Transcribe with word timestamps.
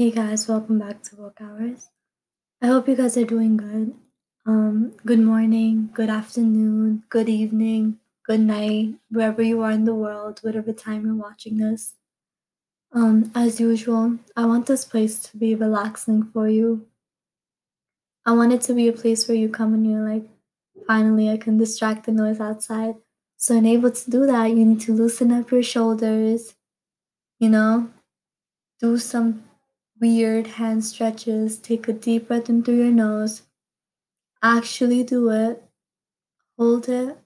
Hey 0.00 0.12
guys, 0.12 0.46
welcome 0.46 0.78
back 0.78 1.02
to 1.02 1.16
Work 1.16 1.40
Hours. 1.40 1.88
I 2.62 2.68
hope 2.68 2.86
you 2.86 2.94
guys 2.94 3.16
are 3.16 3.24
doing 3.24 3.56
good. 3.56 3.94
Um, 4.46 4.92
good 5.04 5.18
morning, 5.18 5.90
good 5.92 6.08
afternoon, 6.08 7.02
good 7.08 7.28
evening, 7.28 7.98
good 8.24 8.38
night, 8.38 8.94
wherever 9.10 9.42
you 9.42 9.60
are 9.62 9.72
in 9.72 9.86
the 9.86 9.96
world, 9.96 10.38
whatever 10.42 10.72
time 10.72 11.04
you're 11.04 11.16
watching 11.16 11.56
this. 11.56 11.94
Um, 12.92 13.32
as 13.34 13.58
usual, 13.58 14.20
I 14.36 14.46
want 14.46 14.66
this 14.66 14.84
place 14.84 15.18
to 15.18 15.36
be 15.36 15.56
relaxing 15.56 16.22
for 16.22 16.48
you. 16.48 16.86
I 18.24 18.34
want 18.34 18.52
it 18.52 18.60
to 18.68 18.74
be 18.74 18.86
a 18.86 18.92
place 18.92 19.26
where 19.26 19.36
you 19.36 19.48
come 19.48 19.74
and 19.74 19.84
you're 19.84 20.08
like, 20.08 20.28
finally, 20.86 21.28
I 21.28 21.38
can 21.38 21.58
distract 21.58 22.06
the 22.06 22.12
noise 22.12 22.38
outside. 22.38 22.94
So, 23.36 23.56
in 23.56 23.66
able 23.66 23.90
to 23.90 24.10
do 24.10 24.26
that, 24.26 24.50
you 24.50 24.64
need 24.64 24.80
to 24.82 24.94
loosen 24.94 25.32
up 25.32 25.50
your 25.50 25.64
shoulders, 25.64 26.54
you 27.40 27.48
know, 27.48 27.90
do 28.80 28.96
some 28.96 29.42
weird 30.00 30.46
hand 30.46 30.84
stretches. 30.84 31.58
Take 31.58 31.88
a 31.88 31.92
deep 31.92 32.28
breath 32.28 32.48
in 32.48 32.62
through 32.62 32.76
your 32.76 32.92
nose. 32.92 33.42
Actually 34.42 35.02
do 35.02 35.30
it. 35.30 35.62
Hold 36.56 36.88
it 36.88 37.18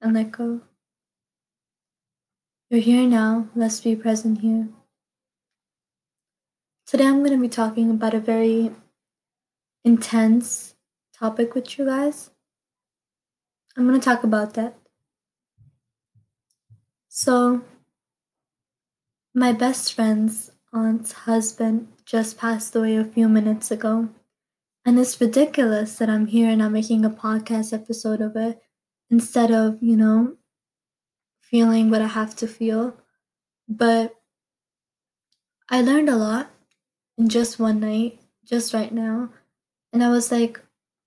and 0.00 0.14
let 0.14 0.32
go. 0.32 0.60
You're 2.68 2.80
here 2.80 3.08
now. 3.08 3.48
Let's 3.54 3.80
be 3.80 3.96
present 3.96 4.40
here. 4.40 4.68
Today 6.86 7.06
I'm 7.06 7.18
going 7.18 7.32
to 7.32 7.38
be 7.38 7.48
talking 7.48 7.90
about 7.90 8.14
a 8.14 8.20
very 8.20 8.72
intense 9.84 10.74
topic 11.12 11.54
with 11.54 11.78
you 11.78 11.86
guys. 11.86 12.30
I'm 13.76 13.86
going 13.86 13.98
to 13.98 14.04
talk 14.04 14.24
about 14.24 14.54
that. 14.54 14.76
So, 17.08 17.62
my 19.34 19.52
best 19.52 19.94
friend's 19.94 20.50
aunt's 20.72 21.12
husband 21.12 21.88
just 22.04 22.38
passed 22.38 22.74
away 22.74 22.96
a 22.96 23.04
few 23.04 23.28
minutes 23.28 23.70
ago. 23.70 24.08
And 24.84 24.98
it's 24.98 25.20
ridiculous 25.20 25.98
that 25.98 26.08
I'm 26.08 26.26
here 26.26 26.48
and 26.48 26.62
I'm 26.62 26.72
making 26.72 27.04
a 27.04 27.10
podcast 27.10 27.72
episode 27.72 28.20
of 28.20 28.34
it 28.36 28.60
instead 29.10 29.50
of, 29.50 29.82
you 29.82 29.96
know, 29.96 30.36
feeling 31.40 31.90
what 31.90 32.02
I 32.02 32.06
have 32.06 32.34
to 32.36 32.46
feel. 32.46 32.96
But 33.68 34.14
I 35.68 35.82
learned 35.82 36.08
a 36.08 36.16
lot 36.16 36.50
in 37.18 37.28
just 37.28 37.58
one 37.58 37.80
night, 37.80 38.20
just 38.44 38.72
right 38.72 38.92
now. 38.92 39.30
And 39.92 40.02
I 40.02 40.08
was 40.08 40.32
like, 40.32 40.60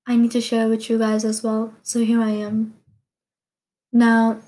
I 0.05 0.16
need 0.17 0.31
to 0.31 0.42
share 0.42 0.67
with 0.67 0.89
you 0.89 0.98
guys 1.00 1.25
as 1.25 1.44
well. 1.44 1.73
So 1.81 2.03
here 2.03 2.22
I 2.22 2.30
am. 2.30 2.75
Now, 3.92 4.39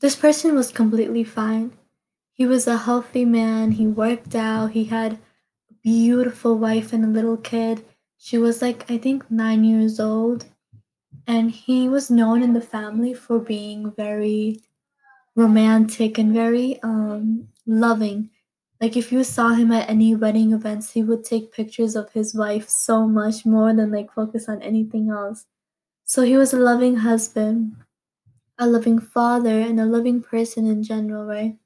this 0.00 0.16
person 0.16 0.54
was 0.54 0.72
completely 0.72 1.24
fine. 1.24 1.72
He 2.34 2.46
was 2.46 2.66
a 2.66 2.76
healthy 2.78 3.24
man. 3.24 3.72
He 3.72 3.86
worked 3.86 4.34
out. 4.34 4.72
He 4.72 4.84
had 4.84 5.14
a 5.70 5.74
beautiful 5.82 6.58
wife 6.58 6.92
and 6.92 7.04
a 7.04 7.08
little 7.08 7.36
kid. 7.38 7.84
She 8.18 8.38
was 8.38 8.60
like, 8.60 8.90
I 8.90 8.98
think, 8.98 9.30
nine 9.30 9.64
years 9.64 10.00
old. 10.00 10.46
And 11.26 11.50
he 11.50 11.88
was 11.88 12.10
known 12.10 12.42
in 12.42 12.52
the 12.52 12.60
family 12.60 13.14
for 13.14 13.38
being 13.38 13.92
very 13.92 14.60
romantic 15.36 16.18
and 16.18 16.32
very 16.34 16.80
um, 16.82 17.48
loving. 17.66 18.30
Like, 18.80 18.96
if 18.96 19.12
you 19.12 19.24
saw 19.24 19.50
him 19.54 19.72
at 19.72 19.88
any 19.88 20.14
wedding 20.14 20.52
events, 20.52 20.92
he 20.92 21.02
would 21.02 21.24
take 21.24 21.52
pictures 21.52 21.96
of 21.96 22.12
his 22.12 22.34
wife 22.34 22.68
so 22.68 23.06
much 23.08 23.46
more 23.46 23.72
than 23.74 23.92
like 23.92 24.12
focus 24.12 24.48
on 24.48 24.62
anything 24.62 25.10
else. 25.10 25.46
So, 26.04 26.22
he 26.22 26.36
was 26.36 26.52
a 26.54 26.58
loving 26.58 26.96
husband, 26.96 27.76
a 28.58 28.66
loving 28.66 29.00
father, 29.00 29.60
and 29.60 29.80
a 29.80 29.86
loving 29.86 30.22
person 30.22 30.66
in 30.66 30.82
general, 30.82 31.24
right? 31.26 31.58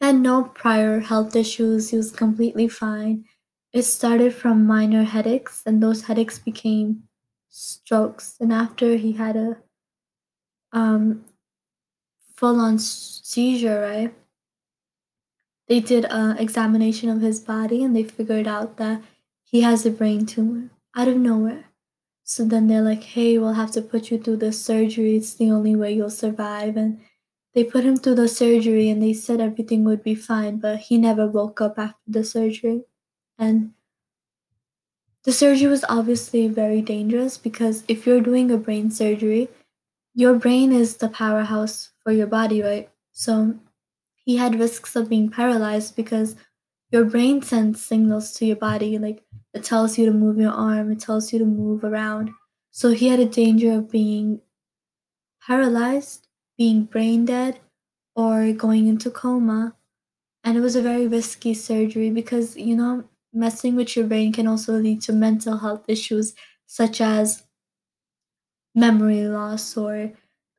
Had 0.00 0.16
no 0.16 0.44
prior 0.44 1.00
health 1.00 1.36
issues, 1.36 1.90
he 1.90 1.96
was 1.96 2.10
completely 2.10 2.68
fine. 2.68 3.24
It 3.72 3.82
started 3.82 4.34
from 4.34 4.66
minor 4.66 5.04
headaches, 5.04 5.62
and 5.66 5.82
those 5.82 6.04
headaches 6.04 6.38
became 6.38 7.04
strokes. 7.48 8.36
And 8.40 8.52
after 8.52 8.96
he 8.96 9.12
had 9.12 9.36
a 9.36 9.58
um, 10.72 11.24
full 12.36 12.60
on 12.60 12.78
seizure, 12.78 13.80
right? 13.82 14.14
They 15.68 15.80
did 15.80 16.04
an 16.06 16.36
examination 16.38 17.08
of 17.08 17.20
his 17.20 17.38
body 17.38 17.84
and 17.84 17.94
they 17.94 18.02
figured 18.02 18.48
out 18.48 18.76
that 18.78 19.02
he 19.44 19.60
has 19.60 19.86
a 19.86 19.90
brain 19.90 20.26
tumor 20.26 20.70
out 20.96 21.06
of 21.06 21.16
nowhere. 21.16 21.66
So 22.24 22.44
then 22.44 22.66
they're 22.66 22.82
like, 22.82 23.02
hey, 23.02 23.38
we'll 23.38 23.54
have 23.54 23.70
to 23.72 23.82
put 23.82 24.10
you 24.10 24.18
through 24.18 24.38
this 24.38 24.64
surgery. 24.64 25.16
It's 25.16 25.34
the 25.34 25.50
only 25.50 25.76
way 25.76 25.92
you'll 25.92 26.10
survive. 26.10 26.76
And 26.76 27.00
they 27.54 27.64
put 27.64 27.84
him 27.84 27.96
through 27.96 28.16
the 28.16 28.28
surgery 28.28 28.88
and 28.88 29.02
they 29.02 29.12
said 29.12 29.40
everything 29.40 29.84
would 29.84 30.02
be 30.02 30.14
fine, 30.14 30.58
but 30.58 30.78
he 30.80 30.98
never 30.98 31.26
woke 31.26 31.60
up 31.60 31.78
after 31.78 32.00
the 32.06 32.24
surgery. 32.24 32.84
And 33.38 33.72
the 35.24 35.32
surgery 35.32 35.68
was 35.68 35.84
obviously 35.88 36.48
very 36.48 36.82
dangerous 36.82 37.36
because 37.38 37.84
if 37.88 38.06
you're 38.06 38.20
doing 38.20 38.50
a 38.50 38.56
brain 38.56 38.90
surgery, 38.90 39.48
your 40.14 40.34
brain 40.34 40.72
is 40.72 40.96
the 40.96 41.08
powerhouse 41.08 41.90
for 42.02 42.12
your 42.12 42.26
body, 42.26 42.62
right? 42.62 42.90
So 43.12 43.58
he 44.14 44.36
had 44.36 44.58
risks 44.60 44.96
of 44.96 45.08
being 45.08 45.30
paralyzed 45.30 45.96
because 45.96 46.36
your 46.90 47.04
brain 47.04 47.42
sends 47.42 47.84
signals 47.84 48.32
to 48.34 48.46
your 48.46 48.56
body, 48.56 48.98
like 48.98 49.24
it 49.54 49.64
tells 49.64 49.98
you 49.98 50.06
to 50.06 50.12
move 50.12 50.38
your 50.38 50.52
arm, 50.52 50.90
it 50.92 51.00
tells 51.00 51.32
you 51.32 51.38
to 51.38 51.44
move 51.44 51.84
around. 51.84 52.30
So 52.70 52.90
he 52.90 53.08
had 53.08 53.20
a 53.20 53.26
danger 53.26 53.72
of 53.72 53.90
being 53.90 54.40
paralyzed 55.46 56.28
being 56.60 56.84
brain 56.84 57.26
dead 57.26 57.60
or 58.16 58.52
going 58.52 58.88
into 58.88 59.10
coma. 59.10 59.74
And 60.44 60.56
it 60.58 60.60
was 60.62 60.76
a 60.76 60.82
very 60.82 61.06
risky 61.08 61.54
surgery 61.54 62.10
because, 62.10 62.56
you 62.56 62.76
know, 62.76 63.04
messing 63.32 63.76
with 63.76 63.96
your 63.96 64.06
brain 64.06 64.32
can 64.32 64.46
also 64.48 64.74
lead 64.74 65.02
to 65.02 65.12
mental 65.12 65.58
health 65.58 65.84
issues 65.88 66.34
such 66.66 67.00
as 67.00 67.44
memory 68.74 69.24
loss 69.26 69.76
or 69.76 70.12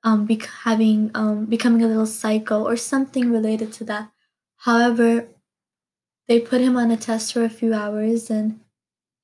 um, 0.04 0.26
be- 0.26 0.42
having 0.64 1.12
um, 1.16 1.46
becoming 1.46 1.84
a 1.84 1.88
little 1.88 2.06
psycho 2.06 2.64
or 2.64 2.76
something 2.76 3.32
related 3.32 3.72
to 3.74 3.84
that. 3.86 4.12
However, 4.58 5.28
they 6.28 6.40
put 6.40 6.62
him 6.62 6.78
on 6.78 6.92
a 6.92 6.98
test 6.98 7.34
for 7.34 7.44
a 7.44 7.50
few 7.50 7.74
hours 7.74 8.30
and 8.30 8.60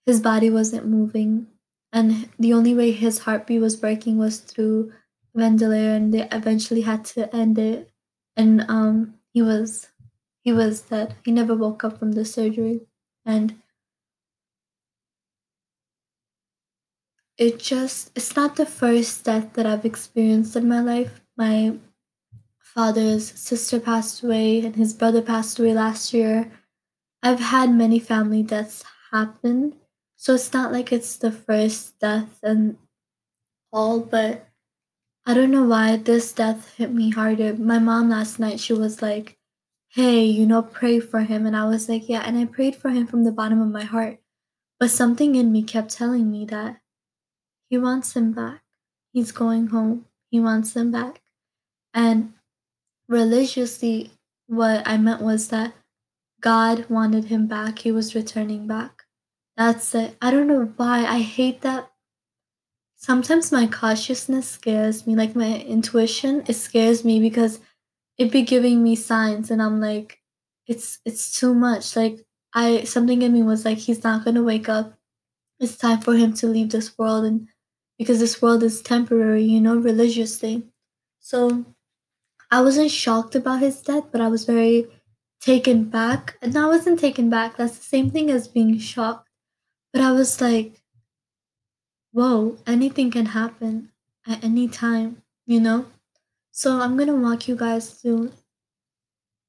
his 0.05 0.21
body 0.21 0.49
wasn't 0.49 0.87
moving. 0.87 1.47
And 1.93 2.29
the 2.39 2.53
only 2.53 2.75
way 2.75 2.91
his 2.91 3.19
heartbeat 3.19 3.61
was 3.61 3.77
breaking 3.77 4.17
was 4.17 4.39
through 4.39 4.93
ventilator 5.37 5.95
and 5.95 6.13
they 6.13 6.27
eventually 6.29 6.81
had 6.81 7.05
to 7.05 7.33
end 7.35 7.59
it. 7.59 7.91
And 8.37 8.65
um 8.69 9.15
he 9.33 9.41
was 9.41 9.89
he 10.41 10.53
was 10.53 10.81
dead. 10.81 11.15
He 11.25 11.31
never 11.31 11.55
woke 11.55 11.83
up 11.85 11.99
from 11.99 12.13
the 12.13 12.25
surgery. 12.25 12.81
And 13.25 13.61
it 17.37 17.59
just 17.59 18.11
it's 18.15 18.35
not 18.35 18.55
the 18.55 18.65
first 18.65 19.23
death 19.25 19.53
that 19.53 19.65
i've 19.65 19.85
experienced 19.85 20.55
in 20.55 20.67
my 20.67 20.79
life. 20.81 21.21
My 21.37 21.77
father's 22.59 23.31
sister 23.39 23.79
passed 23.79 24.23
away 24.23 24.65
and 24.65 24.75
his 24.75 24.93
brother 24.93 25.21
passed 25.21 25.59
away 25.59 25.73
last 25.73 26.13
year. 26.13 26.51
I've 27.23 27.39
had 27.39 27.71
many 27.73 27.99
family 27.99 28.43
deaths 28.43 28.83
happen. 29.11 29.75
So 30.17 30.35
it's 30.35 30.53
not 30.53 30.71
like 30.73 30.91
it's 30.93 31.17
the 31.17 31.31
first 31.31 31.99
death 31.99 32.39
and 32.43 32.77
all 33.73 34.01
but 34.01 34.46
I 35.27 35.33
don't 35.33 35.51
know 35.51 35.63
why 35.63 35.97
this 35.97 36.31
death 36.31 36.73
hit 36.77 36.93
me 36.93 37.09
harder. 37.09 37.53
My 37.53 37.79
mom 37.79 38.09
last 38.09 38.39
night, 38.39 38.61
she 38.61 38.71
was 38.71 39.01
like, 39.01 39.37
hey, 39.89 40.23
you 40.23 40.45
know, 40.45 40.61
pray 40.61 41.01
for 41.01 41.19
him. 41.19 41.45
And 41.45 41.53
I 41.53 41.65
was 41.65 41.89
like, 41.89 42.07
yeah. 42.07 42.21
And 42.25 42.37
I 42.37 42.45
prayed 42.45 42.77
for 42.77 42.91
him 42.91 43.05
from 43.05 43.25
the 43.25 43.33
bottom 43.33 43.61
of 43.61 43.67
my 43.67 43.83
heart. 43.83 44.19
But 44.79 44.89
something 44.89 45.35
in 45.35 45.51
me 45.51 45.63
kept 45.63 45.89
telling 45.91 46.31
me 46.31 46.45
that 46.45 46.77
he 47.69 47.77
wants 47.77 48.15
him 48.15 48.31
back. 48.31 48.61
He's 49.11 49.33
going 49.33 49.67
home. 49.67 50.05
He 50.31 50.39
wants 50.39 50.77
him 50.77 50.91
back. 50.91 51.21
And 51.93 52.31
religiously, 53.09 54.11
what 54.45 54.87
I 54.87 54.95
meant 54.95 55.21
was 55.21 55.49
that 55.49 55.73
God 56.39 56.89
wanted 56.89 57.25
him 57.25 57.47
back. 57.47 57.79
He 57.79 57.91
was 57.91 58.15
returning 58.15 58.65
back. 58.65 59.03
That's 59.57 59.93
it. 59.93 60.15
I 60.21 60.31
don't 60.31 60.47
know 60.47 60.71
why. 60.77 61.05
I 61.05 61.19
hate 61.19 61.59
that 61.63 61.91
sometimes 62.97 63.51
my 63.51 63.67
cautiousness 63.67 64.49
scares 64.49 65.07
me 65.07 65.15
like 65.15 65.35
my 65.35 65.59
intuition 65.61 66.43
it 66.47 66.55
scares 66.55 67.05
me 67.05 67.19
because 67.19 67.59
it 68.17 68.31
be 68.31 68.41
giving 68.43 68.83
me 68.83 68.95
signs 68.95 69.51
and 69.51 69.61
i'm 69.61 69.79
like 69.81 70.19
it's 70.67 70.99
it's 71.05 71.39
too 71.39 71.53
much. 71.53 71.95
Like 71.95 72.25
i 72.53 72.83
something 72.83 73.21
in 73.21 73.33
me 73.33 73.43
was 73.43 73.65
like 73.65 73.77
he's 73.79 74.03
not 74.03 74.25
gonna 74.25 74.43
wake 74.43 74.69
up. 74.69 74.93
It's 75.59 75.77
time 75.77 75.99
for 76.01 76.15
him 76.15 76.33
to 76.35 76.47
leave 76.47 76.71
this 76.71 76.97
world 76.97 77.25
and 77.25 77.47
because 77.97 78.19
this 78.19 78.41
world 78.41 78.63
is 78.63 78.81
temporary 78.81 79.43
you 79.43 79.61
know 79.61 79.77
religiously. 79.77 80.63
So 81.19 81.65
i 82.51 82.61
wasn't 82.61 82.91
shocked 82.91 83.35
about 83.35 83.61
his 83.61 83.81
death 83.81 84.05
but 84.11 84.21
i 84.21 84.27
was 84.27 84.45
very 84.45 84.87
taken 85.41 85.85
back. 85.85 86.37
And 86.41 86.57
i 86.57 86.65
wasn't 86.67 86.99
taken 86.99 87.29
back 87.29 87.57
that's 87.57 87.77
the 87.77 87.85
same 87.85 88.11
thing 88.11 88.29
as 88.31 88.47
being 88.47 88.77
shocked 88.79 89.29
but 89.93 90.01
i 90.01 90.11
was 90.11 90.41
like 90.41 90.76
whoa, 92.17 92.57
anything 92.65 93.11
can 93.11 93.27
happen 93.27 93.91
at 94.25 94.43
any 94.43 94.67
time, 94.67 95.21
you 95.45 95.59
know? 95.59 95.85
So 96.49 96.79
I'm 96.79 96.97
gonna 96.97 97.15
walk 97.15 97.47
you 97.47 97.55
guys 97.55 97.91
through 97.91 98.31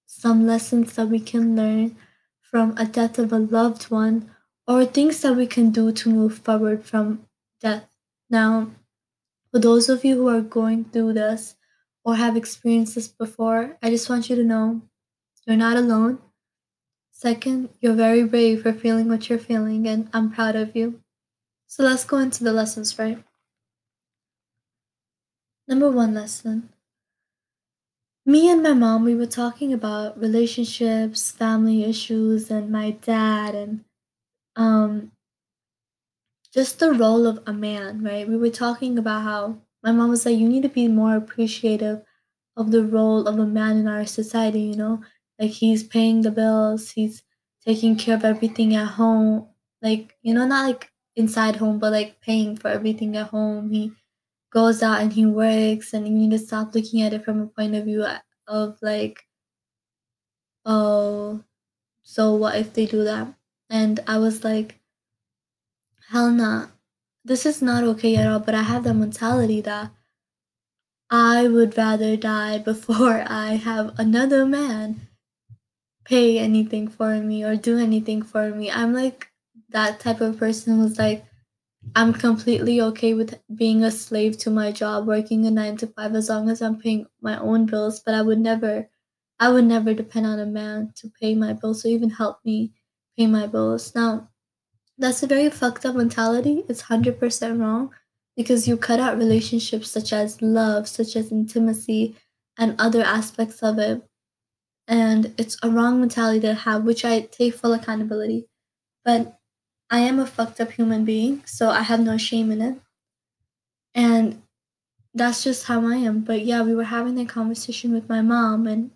some 0.04 0.46
lessons 0.46 0.92
that 0.96 1.08
we 1.08 1.18
can 1.18 1.56
learn 1.56 1.96
from 2.42 2.76
a 2.76 2.84
death 2.84 3.18
of 3.18 3.32
a 3.32 3.38
loved 3.38 3.84
one, 3.84 4.30
or 4.66 4.84
things 4.84 5.22
that 5.22 5.34
we 5.34 5.46
can 5.46 5.70
do 5.70 5.92
to 5.92 6.10
move 6.10 6.40
forward 6.40 6.84
from 6.84 7.24
death. 7.58 7.88
Now, 8.28 8.70
for 9.50 9.60
those 9.60 9.88
of 9.88 10.04
you 10.04 10.16
who 10.16 10.28
are 10.28 10.42
going 10.42 10.84
through 10.84 11.14
this 11.14 11.56
or 12.04 12.16
have 12.16 12.36
experienced 12.36 12.96
this 12.96 13.08
before, 13.08 13.78
I 13.82 13.88
just 13.88 14.10
want 14.10 14.28
you 14.28 14.36
to 14.36 14.44
know 14.44 14.82
you're 15.46 15.56
not 15.56 15.78
alone. 15.78 16.18
Second, 17.12 17.70
you're 17.80 17.94
very 17.94 18.24
brave 18.24 18.62
for 18.62 18.74
feeling 18.74 19.08
what 19.08 19.30
you're 19.30 19.38
feeling, 19.38 19.88
and 19.88 20.10
I'm 20.12 20.30
proud 20.30 20.54
of 20.54 20.76
you. 20.76 21.00
So 21.68 21.84
let's 21.84 22.04
go 22.04 22.16
into 22.16 22.42
the 22.42 22.52
lessons, 22.52 22.98
right? 22.98 23.22
Number 25.68 25.88
one 25.88 26.14
lesson. 26.14 26.70
Me 28.24 28.48
and 28.48 28.62
my 28.62 28.74
mom, 28.74 29.02
we 29.02 29.12
were 29.16 29.26
talking 29.26 29.72
about 29.72 30.16
relationships, 30.20 31.32
family 31.32 31.82
issues, 31.82 32.48
and 32.48 32.70
my 32.70 32.92
dad, 32.92 33.56
and 33.56 33.84
um, 34.56 35.12
just 36.52 36.78
the 36.78 36.92
role 36.92 37.26
of 37.26 37.42
a 37.46 37.52
man, 37.52 38.02
right? 38.02 38.28
We 38.28 38.36
were 38.36 38.50
talking 38.50 38.98
about 38.98 39.22
how 39.22 39.58
my 39.82 39.92
mom 39.92 40.10
was 40.10 40.24
like, 40.26 40.38
you 40.38 40.48
need 40.48 40.62
to 40.62 40.68
be 40.68 40.88
more 40.88 41.16
appreciative 41.16 42.02
of 42.56 42.70
the 42.70 42.84
role 42.84 43.26
of 43.28 43.38
a 43.38 43.46
man 43.46 43.76
in 43.78 43.86
our 43.88 44.06
society, 44.06 44.60
you 44.62 44.76
know? 44.76 45.02
Like 45.38 45.52
he's 45.52 45.84
paying 45.84 46.22
the 46.22 46.30
bills, 46.30 46.92
he's 46.92 47.22
taking 47.64 47.96
care 47.96 48.16
of 48.16 48.24
everything 48.24 48.74
at 48.74 48.86
home. 48.88 49.48
Like, 49.82 50.16
you 50.22 50.34
know, 50.34 50.46
not 50.46 50.66
like 50.66 50.90
inside 51.18 51.56
home, 51.56 51.78
but 51.80 51.92
like 51.92 52.20
paying 52.22 52.56
for 52.56 52.68
everything 52.68 53.16
at 53.16 53.28
home. 53.28 53.70
He 53.72 53.92
goes 54.52 54.82
out 54.82 55.02
and 55.02 55.12
he 55.12 55.26
works, 55.26 55.94
and 55.94 56.08
you 56.08 56.14
need 56.14 56.32
to 56.32 56.38
stop 56.40 56.74
looking 56.74 57.02
at 57.02 57.14
it 57.14 57.24
from 57.24 57.40
a 57.42 57.48
point 57.48 57.74
of 57.76 57.84
view 57.86 58.04
uh, 58.04 58.20
of 58.48 58.78
like, 58.82 59.26
oh, 60.64 61.42
so 62.02 62.34
what 62.34 62.56
if 62.56 62.74
they 62.74 62.86
do 62.86 63.04
that? 63.04 63.34
And 63.70 64.00
I 64.08 64.18
was 64.18 64.44
like, 64.44 64.80
hell 66.08 66.32
nah. 66.32 66.66
This 67.24 67.46
is 67.46 67.62
not 67.62 67.84
okay 67.84 68.16
at 68.16 68.26
all, 68.26 68.40
but 68.40 68.54
I 68.54 68.62
have 68.62 68.82
that 68.84 68.94
mentality 68.94 69.60
that 69.60 69.92
I 71.10 71.46
would 71.48 71.76
rather 71.76 72.16
die 72.16 72.56
before 72.64 73.22
I 73.28 73.56
have 73.56 73.94
another 73.98 74.46
man 74.46 75.06
pay 76.04 76.38
anything 76.38 76.88
for 76.88 77.20
me 77.20 77.44
or 77.44 77.54
do 77.56 77.78
anything 77.78 78.22
for 78.22 78.50
me. 78.50 78.70
I'm 78.70 78.92
like 78.92 79.30
that 79.70 80.00
type 80.00 80.20
of 80.20 80.38
person 80.38 80.76
who's 80.78 80.98
like, 80.98 81.24
I'm 81.96 82.12
completely 82.12 82.80
okay 82.82 83.14
with 83.14 83.40
being 83.54 83.84
a 83.84 83.90
slave 83.90 84.38
to 84.38 84.50
my 84.50 84.72
job, 84.72 85.06
working 85.06 85.46
a 85.46 85.50
nine 85.50 85.76
to 85.78 85.86
five 85.88 86.14
as 86.14 86.28
long 86.28 86.50
as 86.50 86.62
I'm 86.62 86.78
paying 86.80 87.06
my 87.20 87.38
own 87.38 87.66
bills, 87.66 88.00
but 88.00 88.14
I 88.14 88.22
would 88.22 88.40
never 88.40 88.88
I 89.40 89.50
would 89.50 89.64
never 89.66 89.94
depend 89.94 90.26
on 90.26 90.40
a 90.40 90.46
man 90.46 90.92
to 90.96 91.10
pay 91.20 91.34
my 91.34 91.52
bills 91.52 91.84
or 91.84 91.88
even 91.88 92.10
help 92.10 92.38
me 92.44 92.72
pay 93.16 93.26
my 93.28 93.46
bills. 93.46 93.94
Now, 93.94 94.30
that's 94.98 95.22
a 95.22 95.26
very 95.26 95.50
fucked 95.50 95.86
up 95.86 95.96
mentality. 95.96 96.64
It's 96.68 96.82
100% 96.82 97.60
wrong 97.60 97.92
because 98.36 98.68
you 98.68 98.76
cut 98.76 99.00
out 99.00 99.18
relationships 99.18 99.90
such 99.90 100.12
as 100.12 100.42
love, 100.42 100.88
such 100.88 101.16
as 101.16 101.32
intimacy, 101.32 102.16
and 102.58 102.74
other 102.80 103.02
aspects 103.02 103.62
of 103.62 103.78
it 103.78 104.02
and 104.86 105.34
it's 105.38 105.56
a 105.62 105.70
wrong 105.70 106.00
mentality 106.00 106.40
to 106.40 106.54
have, 106.54 106.84
which 106.84 107.04
I 107.04 107.20
take 107.20 107.54
full 107.54 107.72
accountability. 107.74 108.48
But 109.04 109.37
I 109.90 110.00
am 110.00 110.18
a 110.18 110.26
fucked 110.26 110.60
up 110.60 110.72
human 110.72 111.04
being, 111.04 111.44
so 111.46 111.70
I 111.70 111.82
have 111.82 112.00
no 112.00 112.16
shame 112.16 112.50
in 112.50 112.62
it. 112.62 112.80
And 113.94 114.42
that's 115.14 115.44
just 115.44 115.66
how 115.66 115.86
I 115.86 115.96
am. 115.96 116.20
But 116.22 116.44
yeah, 116.44 116.62
we 116.62 116.74
were 116.74 116.84
having 116.84 117.16
that 117.16 117.28
conversation 117.28 117.92
with 117.92 118.08
my 118.08 118.22
mom, 118.22 118.66
and 118.66 118.92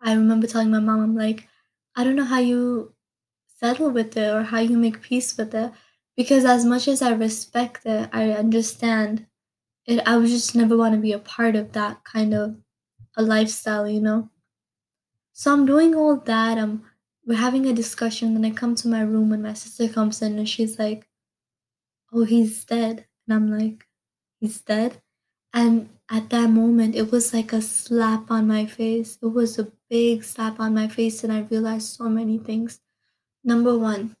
I 0.00 0.14
remember 0.14 0.46
telling 0.46 0.70
my 0.70 0.80
mom, 0.80 1.00
I'm 1.02 1.16
like, 1.16 1.48
I 1.96 2.04
don't 2.04 2.16
know 2.16 2.24
how 2.24 2.40
you 2.40 2.94
settle 3.48 3.90
with 3.90 4.16
it 4.16 4.32
or 4.34 4.44
how 4.44 4.60
you 4.60 4.78
make 4.78 5.02
peace 5.02 5.36
with 5.36 5.54
it. 5.54 5.72
Because 6.16 6.44
as 6.44 6.64
much 6.64 6.88
as 6.88 7.02
I 7.02 7.12
respect 7.12 7.86
it, 7.86 8.10
I 8.12 8.32
understand 8.32 9.26
it. 9.86 10.00
I 10.06 10.16
would 10.16 10.28
just 10.28 10.56
never 10.56 10.76
want 10.76 10.94
to 10.94 11.00
be 11.00 11.12
a 11.12 11.18
part 11.18 11.56
of 11.56 11.72
that 11.72 12.04
kind 12.04 12.34
of 12.34 12.56
a 13.16 13.22
lifestyle, 13.22 13.88
you 13.88 14.00
know? 14.00 14.30
So 15.32 15.52
I'm 15.52 15.64
doing 15.64 15.94
all 15.94 16.16
that. 16.16 16.58
I'm 16.58 16.84
we're 17.28 17.36
having 17.36 17.66
a 17.66 17.74
discussion. 17.74 18.34
Then 18.34 18.46
I 18.46 18.50
come 18.54 18.74
to 18.76 18.88
my 18.88 19.02
room 19.02 19.32
and 19.32 19.44
my 19.44 19.54
sister 19.54 19.88
comes 19.88 20.22
in 20.22 20.38
and 20.38 20.48
she's 20.48 20.78
like, 20.78 21.08
"Oh, 22.12 22.24
he's 22.24 22.64
dead." 22.64 23.06
And 23.26 23.34
I'm 23.34 23.50
like, 23.58 23.86
"He's 24.40 24.60
dead." 24.60 25.00
And 25.52 25.90
at 26.10 26.30
that 26.30 26.50
moment, 26.50 26.94
it 26.96 27.12
was 27.12 27.32
like 27.34 27.52
a 27.52 27.62
slap 27.62 28.30
on 28.30 28.46
my 28.48 28.66
face. 28.66 29.18
It 29.22 29.26
was 29.26 29.58
a 29.58 29.72
big 29.90 30.24
slap 30.24 30.58
on 30.60 30.74
my 30.74 30.88
face, 30.88 31.22
and 31.22 31.32
I 31.32 31.42
realized 31.42 31.88
so 31.88 32.08
many 32.08 32.38
things. 32.38 32.80
Number 33.44 33.78
one, 33.78 34.16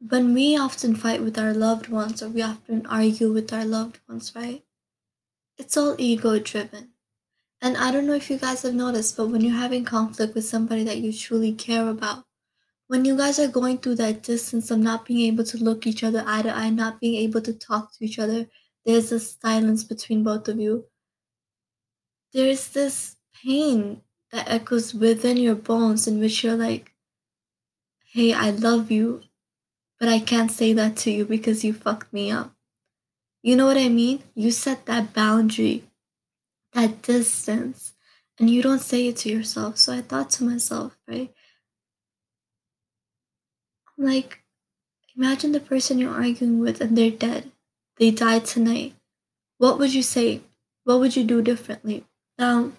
when 0.00 0.32
we 0.32 0.56
often 0.56 0.94
fight 0.96 1.22
with 1.22 1.38
our 1.38 1.52
loved 1.52 1.88
ones 1.88 2.22
or 2.22 2.30
we 2.30 2.42
often 2.42 2.86
argue 2.86 3.32
with 3.32 3.52
our 3.52 3.64
loved 3.64 4.00
ones, 4.08 4.34
right? 4.34 4.64
It's 5.58 5.76
all 5.76 5.96
ego 5.98 6.38
driven 6.38 6.94
and 7.62 7.76
I 7.76 7.90
don't 7.90 8.06
know 8.06 8.14
if 8.14 8.30
you 8.30 8.38
guys 8.38 8.62
have 8.62 8.74
noticed, 8.74 9.16
but 9.16 9.28
when 9.28 9.40
you're 9.40 9.54
having 9.54 9.84
conflict 9.84 10.34
with 10.34 10.44
somebody 10.44 10.84
that 10.84 10.98
you 10.98 11.12
truly 11.12 11.52
care 11.52 11.88
about, 11.88 12.24
when 12.88 13.04
you 13.04 13.16
guys 13.16 13.38
are 13.38 13.48
going 13.48 13.78
through 13.78 13.96
that 13.96 14.22
distance 14.22 14.70
of 14.70 14.78
not 14.78 15.06
being 15.06 15.20
able 15.32 15.44
to 15.44 15.56
look 15.56 15.86
each 15.86 16.04
other 16.04 16.22
eye 16.26 16.42
to 16.42 16.54
eye, 16.54 16.70
not 16.70 17.00
being 17.00 17.16
able 17.16 17.40
to 17.40 17.52
talk 17.52 17.92
to 17.92 18.04
each 18.04 18.18
other, 18.18 18.46
there's 18.84 19.10
a 19.10 19.18
silence 19.18 19.82
between 19.82 20.22
both 20.22 20.46
of 20.48 20.60
you. 20.60 20.84
There's 22.32 22.68
this 22.68 23.16
pain 23.42 24.02
that 24.30 24.48
echoes 24.48 24.94
within 24.94 25.36
your 25.36 25.54
bones 25.54 26.06
in 26.06 26.20
which 26.20 26.44
you're 26.44 26.56
like, 26.56 26.92
hey, 28.12 28.32
I 28.32 28.50
love 28.50 28.90
you, 28.90 29.22
but 29.98 30.08
I 30.08 30.20
can't 30.20 30.52
say 30.52 30.72
that 30.74 30.96
to 30.98 31.10
you 31.10 31.24
because 31.24 31.64
you 31.64 31.72
fucked 31.72 32.12
me 32.12 32.30
up. 32.30 32.52
You 33.42 33.56
know 33.56 33.66
what 33.66 33.76
I 33.76 33.88
mean? 33.88 34.22
You 34.34 34.50
set 34.50 34.86
that 34.86 35.12
boundary 35.14 35.85
that 36.72 37.02
distance 37.02 37.94
and 38.38 38.50
you 38.50 38.62
don't 38.62 38.80
say 38.80 39.08
it 39.08 39.16
to 39.18 39.30
yourself. 39.30 39.78
So 39.78 39.94
I 39.94 40.02
thought 40.02 40.30
to 40.30 40.44
myself, 40.44 40.96
right? 41.08 41.32
Like, 43.96 44.40
imagine 45.16 45.52
the 45.52 45.60
person 45.60 45.98
you're 45.98 46.12
arguing 46.12 46.60
with 46.60 46.80
and 46.80 46.96
they're 46.96 47.10
dead. 47.10 47.50
They 47.96 48.10
died 48.10 48.44
tonight. 48.44 48.94
What 49.58 49.78
would 49.78 49.94
you 49.94 50.02
say? 50.02 50.42
What 50.84 51.00
would 51.00 51.16
you 51.16 51.24
do 51.24 51.40
differently? 51.40 52.04
Now, 52.38 52.72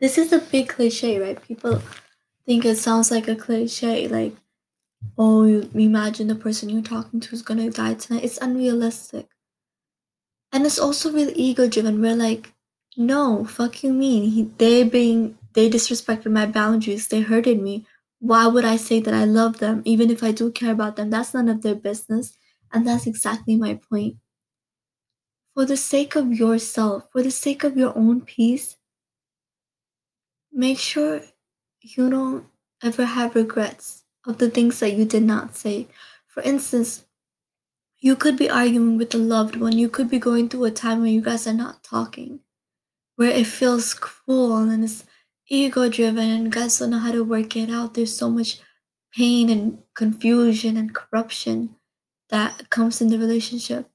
this 0.00 0.18
is 0.18 0.32
a 0.32 0.40
big 0.40 0.68
cliche, 0.68 1.20
right? 1.20 1.40
People 1.40 1.80
think 2.44 2.64
it 2.64 2.76
sounds 2.76 3.12
like 3.12 3.28
a 3.28 3.36
cliche, 3.36 4.08
like, 4.08 4.34
oh, 5.16 5.44
you 5.44 5.70
imagine 5.74 6.26
the 6.26 6.34
person 6.34 6.68
you're 6.68 6.82
talking 6.82 7.20
to 7.20 7.34
is 7.34 7.42
gonna 7.42 7.70
die 7.70 7.94
tonight. 7.94 8.24
It's 8.24 8.38
unrealistic. 8.38 9.28
And 10.50 10.66
it's 10.66 10.78
also 10.78 11.12
really 11.12 11.34
ego 11.34 11.68
driven. 11.68 12.00
We're 12.00 12.16
like, 12.16 12.52
no, 12.96 13.44
fuck 13.44 13.82
you 13.82 13.92
mean? 13.92 14.30
He, 14.30 14.42
they 14.58 14.84
being 14.84 15.38
they 15.54 15.68
disrespected 15.70 16.30
my 16.32 16.46
boundaries. 16.46 17.08
They 17.08 17.20
hurted 17.20 17.60
me. 17.60 17.86
Why 18.20 18.46
would 18.46 18.64
I 18.64 18.76
say 18.76 19.00
that 19.00 19.14
I 19.14 19.24
love 19.24 19.58
them 19.58 19.82
even 19.84 20.10
if 20.10 20.22
I 20.22 20.32
do 20.32 20.50
care 20.50 20.72
about 20.72 20.96
them? 20.96 21.10
That's 21.10 21.34
none 21.34 21.48
of 21.48 21.62
their 21.62 21.74
business. 21.74 22.36
And 22.72 22.86
that's 22.86 23.06
exactly 23.06 23.56
my 23.56 23.78
point. 23.90 24.16
For 25.54 25.66
the 25.66 25.76
sake 25.76 26.16
of 26.16 26.32
yourself, 26.32 27.04
for 27.12 27.22
the 27.22 27.30
sake 27.30 27.64
of 27.64 27.76
your 27.76 27.96
own 27.96 28.22
peace, 28.22 28.76
make 30.50 30.78
sure 30.78 31.20
you 31.82 32.08
don't 32.08 32.46
ever 32.82 33.04
have 33.04 33.34
regrets 33.34 34.04
of 34.26 34.38
the 34.38 34.48
things 34.48 34.80
that 34.80 34.94
you 34.94 35.04
did 35.04 35.24
not 35.24 35.56
say. 35.56 35.88
For 36.26 36.42
instance, 36.42 37.04
you 38.00 38.16
could 38.16 38.38
be 38.38 38.48
arguing 38.48 38.96
with 38.96 39.14
a 39.14 39.18
loved 39.18 39.56
one. 39.56 39.76
You 39.76 39.88
could 39.88 40.08
be 40.08 40.18
going 40.18 40.48
through 40.48 40.64
a 40.64 40.70
time 40.70 41.00
where 41.00 41.10
you 41.10 41.20
guys 41.20 41.46
are 41.46 41.52
not 41.52 41.84
talking 41.84 42.40
where 43.16 43.30
it 43.30 43.46
feels 43.46 43.94
cruel 43.94 44.56
and 44.56 44.84
it's 44.84 45.04
ego 45.48 45.88
driven 45.88 46.30
and 46.30 46.52
guys 46.52 46.78
don't 46.78 46.90
know 46.90 46.98
how 46.98 47.12
to 47.12 47.24
work 47.24 47.56
it 47.56 47.70
out. 47.70 47.94
There's 47.94 48.16
so 48.16 48.30
much 48.30 48.60
pain 49.14 49.50
and 49.50 49.78
confusion 49.94 50.76
and 50.76 50.94
corruption 50.94 51.76
that 52.30 52.70
comes 52.70 53.00
in 53.00 53.08
the 53.08 53.18
relationship. 53.18 53.88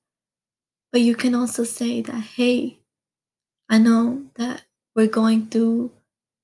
But 0.92 1.02
you 1.02 1.16
can 1.16 1.36
also 1.36 1.64
say 1.64 2.02
that, 2.02 2.22
hey, 2.22 2.80
I 3.70 3.78
know 3.78 4.28
that 4.36 4.64
we're 4.96 5.08
going 5.08 5.48
through 5.48 5.92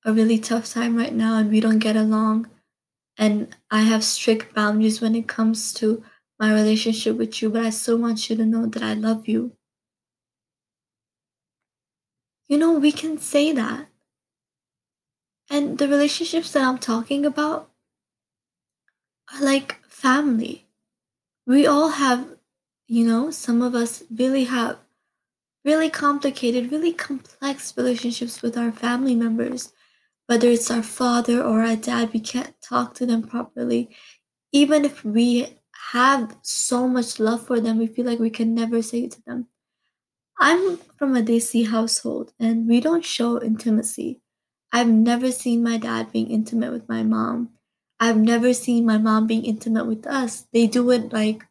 a 0.05 0.13
really 0.13 0.39
tough 0.39 0.71
time 0.71 0.95
right 0.97 1.13
now 1.13 1.37
and 1.37 1.49
we 1.49 1.59
don't 1.59 1.79
get 1.79 1.95
along. 1.95 2.49
And 3.17 3.55
I 3.71 3.81
have 3.83 4.03
strict 4.03 4.55
boundaries 4.55 5.01
when 5.01 5.15
it 5.15 5.27
comes 5.27 5.73
to 5.75 6.03
my 6.39 6.53
relationship 6.53 7.17
with 7.17 7.41
you, 7.41 7.49
but 7.49 7.65
I 7.65 7.69
still 7.69 7.97
want 7.97 8.29
you 8.29 8.35
to 8.35 8.45
know 8.45 8.65
that 8.65 8.83
I 8.83 8.93
love 8.93 9.27
you 9.27 9.55
you 12.47 12.57
know, 12.57 12.73
we 12.73 12.91
can 12.91 13.17
say 13.17 13.51
that. 13.51 13.87
And 15.49 15.77
the 15.77 15.87
relationships 15.87 16.51
that 16.51 16.63
I'm 16.63 16.77
talking 16.77 17.25
about 17.25 17.69
are 19.33 19.43
like 19.43 19.83
family. 19.87 20.67
We 21.45 21.67
all 21.67 21.89
have, 21.89 22.27
you 22.87 23.05
know, 23.05 23.31
some 23.31 23.61
of 23.61 23.75
us 23.75 24.03
really 24.09 24.45
have 24.45 24.77
really 25.65 25.89
complicated, 25.89 26.71
really 26.71 26.93
complex 26.93 27.75
relationships 27.77 28.41
with 28.41 28.57
our 28.57 28.71
family 28.71 29.15
members. 29.15 29.71
Whether 30.27 30.49
it's 30.49 30.71
our 30.71 30.83
father 30.83 31.41
or 31.41 31.63
our 31.63 31.75
dad, 31.75 32.13
we 32.13 32.19
can't 32.19 32.59
talk 32.61 32.95
to 32.95 33.05
them 33.05 33.23
properly. 33.23 33.89
Even 34.51 34.85
if 34.85 35.03
we 35.03 35.59
have 35.91 36.37
so 36.41 36.87
much 36.87 37.19
love 37.19 37.45
for 37.45 37.59
them, 37.59 37.77
we 37.77 37.87
feel 37.87 38.05
like 38.05 38.19
we 38.19 38.29
can 38.29 38.53
never 38.53 38.81
say 38.81 39.03
it 39.03 39.11
to 39.11 39.21
them. 39.23 39.47
I'm 40.43 40.75
from 40.97 41.15
a 41.15 41.21
Desi 41.21 41.69
household 41.69 42.33
and 42.37 42.67
we 42.67 42.81
don't 42.81 43.05
show 43.05 43.41
intimacy. 43.41 44.19
I've 44.73 44.89
never 44.89 45.31
seen 45.31 45.63
my 45.63 45.77
dad 45.77 46.11
being 46.11 46.29
intimate 46.29 46.73
with 46.73 46.89
my 46.89 47.01
mom. 47.01 47.51
I've 47.97 48.17
never 48.17 48.53
seen 48.53 48.85
my 48.85 48.97
mom 48.97 49.25
being 49.25 49.45
intimate 49.45 49.85
with 49.85 50.05
us. 50.05 50.45
They 50.51 50.67
do 50.67 50.91
it 50.91 51.13
like 51.13 51.45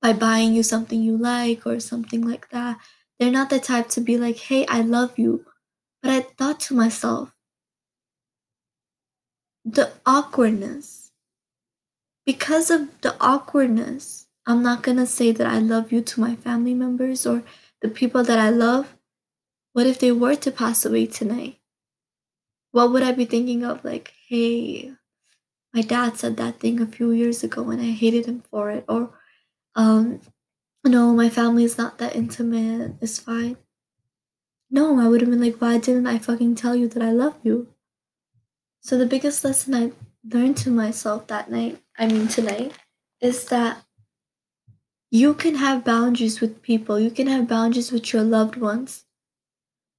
by 0.00 0.12
buying 0.12 0.54
you 0.54 0.62
something 0.62 1.02
you 1.02 1.16
like 1.16 1.66
or 1.66 1.80
something 1.80 2.22
like 2.24 2.50
that. 2.50 2.78
They're 3.18 3.32
not 3.32 3.50
the 3.50 3.58
type 3.58 3.88
to 3.88 4.00
be 4.00 4.16
like, 4.16 4.36
hey, 4.36 4.64
I 4.66 4.82
love 4.82 5.18
you. 5.18 5.44
But 6.04 6.12
I 6.12 6.20
thought 6.20 6.60
to 6.60 6.74
myself, 6.74 7.34
the 9.64 9.90
awkwardness. 10.06 11.10
Because 12.24 12.70
of 12.70 13.00
the 13.00 13.16
awkwardness, 13.20 14.28
I'm 14.50 14.64
not 14.64 14.82
gonna 14.82 15.06
say 15.06 15.30
that 15.30 15.46
I 15.46 15.60
love 15.60 15.92
you 15.92 16.02
to 16.02 16.20
my 16.20 16.34
family 16.34 16.74
members 16.74 17.24
or 17.24 17.44
the 17.82 17.88
people 17.88 18.24
that 18.24 18.40
I 18.40 18.50
love. 18.50 18.96
What 19.74 19.86
if 19.86 20.00
they 20.00 20.10
were 20.10 20.34
to 20.34 20.50
pass 20.50 20.84
away 20.84 21.06
tonight? 21.06 21.60
What 22.72 22.90
would 22.90 23.04
I 23.04 23.12
be 23.12 23.26
thinking 23.26 23.62
of? 23.62 23.84
Like, 23.84 24.12
hey, 24.26 24.90
my 25.72 25.82
dad 25.82 26.16
said 26.16 26.36
that 26.38 26.58
thing 26.58 26.80
a 26.80 26.86
few 26.86 27.12
years 27.12 27.44
ago 27.44 27.70
and 27.70 27.80
I 27.80 27.92
hated 27.92 28.26
him 28.26 28.42
for 28.50 28.72
it. 28.72 28.84
Or, 28.88 29.10
um, 29.76 30.20
no, 30.84 31.14
my 31.14 31.30
family 31.30 31.62
is 31.62 31.78
not 31.78 31.98
that 31.98 32.16
intimate. 32.16 32.96
It's 33.00 33.20
fine. 33.20 33.56
No, 34.68 34.98
I 34.98 35.06
would 35.06 35.20
have 35.20 35.30
been 35.30 35.40
like, 35.40 35.60
why 35.60 35.78
didn't 35.78 36.08
I 36.08 36.18
fucking 36.18 36.56
tell 36.56 36.74
you 36.74 36.88
that 36.88 37.02
I 37.04 37.12
love 37.12 37.38
you? 37.44 37.68
So 38.80 38.98
the 38.98 39.06
biggest 39.06 39.44
lesson 39.44 39.76
I 39.76 39.92
learned 40.28 40.56
to 40.58 40.70
myself 40.70 41.28
that 41.28 41.52
night, 41.52 41.80
I 41.96 42.08
mean 42.08 42.26
tonight, 42.26 42.72
is 43.20 43.44
that 43.44 43.84
you 45.10 45.34
can 45.34 45.56
have 45.56 45.84
boundaries 45.84 46.40
with 46.40 46.62
people, 46.62 46.98
you 47.00 47.10
can 47.10 47.26
have 47.26 47.48
boundaries 47.48 47.90
with 47.90 48.12
your 48.12 48.22
loved 48.22 48.56
ones, 48.56 49.04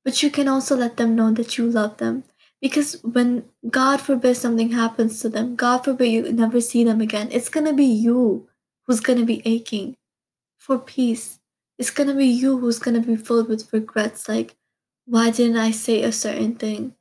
but 0.05 0.23
you 0.23 0.31
can 0.31 0.47
also 0.47 0.75
let 0.75 0.97
them 0.97 1.15
know 1.15 1.31
that 1.31 1.57
you 1.57 1.67
love 1.69 1.97
them. 1.97 2.23
Because 2.61 3.01
when 3.03 3.45
God 3.69 3.99
forbid 3.99 4.37
something 4.37 4.71
happens 4.71 5.19
to 5.21 5.29
them, 5.29 5.55
God 5.55 5.79
forbid 5.83 6.11
you 6.11 6.31
never 6.31 6.61
see 6.61 6.83
them 6.83 7.01
again, 7.01 7.29
it's 7.31 7.49
gonna 7.49 7.73
be 7.73 7.85
you 7.85 8.47
who's 8.85 8.99
gonna 8.99 9.25
be 9.25 9.41
aching 9.45 9.97
for 10.57 10.77
peace. 10.77 11.39
It's 11.77 11.89
gonna 11.89 12.13
be 12.13 12.27
you 12.27 12.59
who's 12.59 12.79
gonna 12.79 13.01
be 13.01 13.15
filled 13.15 13.49
with 13.49 13.73
regrets 13.73 14.29
like, 14.29 14.55
why 15.05 15.31
didn't 15.31 15.57
I 15.57 15.71
say 15.71 16.03
a 16.03 16.11
certain 16.11 16.55
thing? 16.55 16.95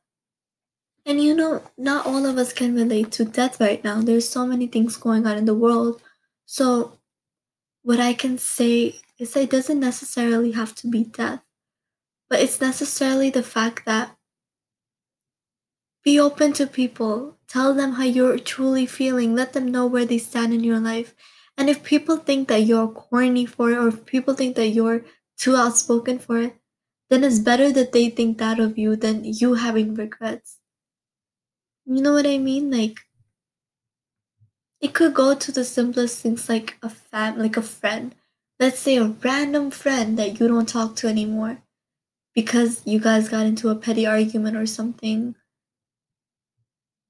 And 1.07 1.23
you 1.23 1.35
know, 1.35 1.63
not 1.79 2.07
all 2.07 2.27
of 2.27 2.39
us 2.39 2.53
can 2.53 2.75
relate 2.75 3.13
to 3.13 3.25
death 3.25 3.61
right 3.61 3.83
now. 3.85 4.01
There's 4.01 4.29
so 4.29 4.47
many 4.47 4.67
things 4.67 4.97
going 4.97 5.27
on 5.27 5.37
in 5.37 5.45
the 5.45 5.55
world. 5.55 6.03
So 6.47 6.99
what 7.83 8.01
I 8.01 8.13
can 8.13 8.39
say 8.39 9.01
is 9.19 9.33
that 9.33 9.43
it 9.43 9.51
doesn't 9.51 9.81
necessarily 9.81 10.53
have 10.53 10.75
to 10.77 10.89
be 10.89 11.05
death, 11.05 11.43
but 12.29 12.41
it's 12.41 12.61
necessarily 12.61 13.31
the 13.31 13.43
fact 13.43 13.85
that 13.87 14.17
be 16.03 16.19
open 16.19 16.53
to 16.55 16.67
people, 16.67 17.37
tell 17.47 17.75
them 17.75 17.93
how 17.93 18.05
you're 18.05 18.39
truly 18.39 18.87
feeling, 18.87 19.35
let 19.35 19.53
them 19.53 19.71
know 19.71 19.87
where 19.87 20.07
they 20.07 20.19
stand 20.19 20.55
in 20.55 20.65
your 20.65 20.81
life. 20.81 21.15
And 21.59 21.69
if 21.69 21.85
people 21.85 22.17
think 22.17 22.49
that 22.49 22.63
you're 22.63 22.89
corny 22.89 23.45
for 23.45 23.71
it, 23.71 23.77
or 23.77 23.89
if 23.89 24.07
people 24.07 24.35
think 24.35 24.57
that 24.57 24.69
you're 24.69 25.05
too 25.37 25.57
outspoken 25.57 26.19
for 26.19 26.39
it, 26.39 26.57
then 27.11 27.25
it's 27.25 27.39
better 27.39 27.71
that 27.73 27.93
they 27.93 28.09
think 28.09 28.39
that 28.39 28.59
of 28.59 28.79
you 28.79 28.97
than 28.97 29.25
you 29.25 29.55
having 29.55 29.95
regrets. 29.95 30.59
You 31.85 32.01
know 32.01 32.13
what 32.13 32.27
I 32.27 32.39
mean? 32.39 32.71
Like, 32.71 33.01
it 34.81 34.95
could 34.95 35.13
go 35.15 35.35
to 35.35 35.53
the 35.53 35.65
simplest 35.65 36.21
things 36.21 36.49
like 36.49 36.77
a 36.83 36.89
fam 36.89 37.39
like 37.39 37.57
a 37.57 37.63
friend. 37.63 38.15
Let's 38.59 38.79
say 38.79 38.97
a 38.97 39.05
random 39.05 39.71
friend 39.71 40.19
that 40.19 40.41
you 40.41 40.49
don't 40.49 40.69
talk 40.69 40.97
to 40.97 41.09
anymore 41.09 41.63
because 42.35 42.83
you 42.87 42.99
guys 42.99 43.29
got 43.29 43.47
into 43.47 43.69
a 43.69 43.75
petty 43.75 44.07
argument 44.07 44.57
or 44.57 44.67
something. 44.67 45.35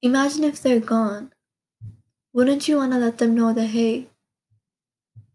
Imagine 0.03 0.45
if 0.45 0.63
they're 0.63 0.81
gone. 0.81 1.33
Wouldn't 2.33 2.69
you 2.69 2.77
want 2.77 2.93
to 2.93 2.99
let 2.99 3.19
them 3.19 3.35
know 3.35 3.53
that 3.53 3.67
hey, 3.67 4.09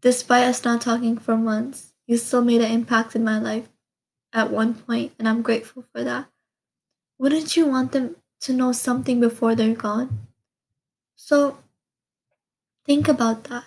despite 0.00 0.44
us 0.44 0.64
not 0.64 0.80
talking 0.80 1.18
for 1.18 1.36
months, 1.36 1.92
you 2.06 2.16
still 2.16 2.42
made 2.42 2.60
an 2.60 2.70
impact 2.70 3.14
in 3.14 3.24
my 3.24 3.38
life 3.38 3.68
at 4.32 4.50
one 4.50 4.74
point 4.74 5.12
and 5.18 5.28
I'm 5.28 5.42
grateful 5.42 5.84
for 5.92 6.04
that. 6.04 6.26
Wouldn't 7.18 7.56
you 7.56 7.66
want 7.66 7.92
them 7.92 8.16
to 8.40 8.52
know 8.52 8.72
something 8.72 9.20
before 9.20 9.54
they're 9.54 9.74
gone? 9.74 10.26
So 11.14 11.58
Think 12.86 13.08
about 13.08 13.44
that. 13.44 13.64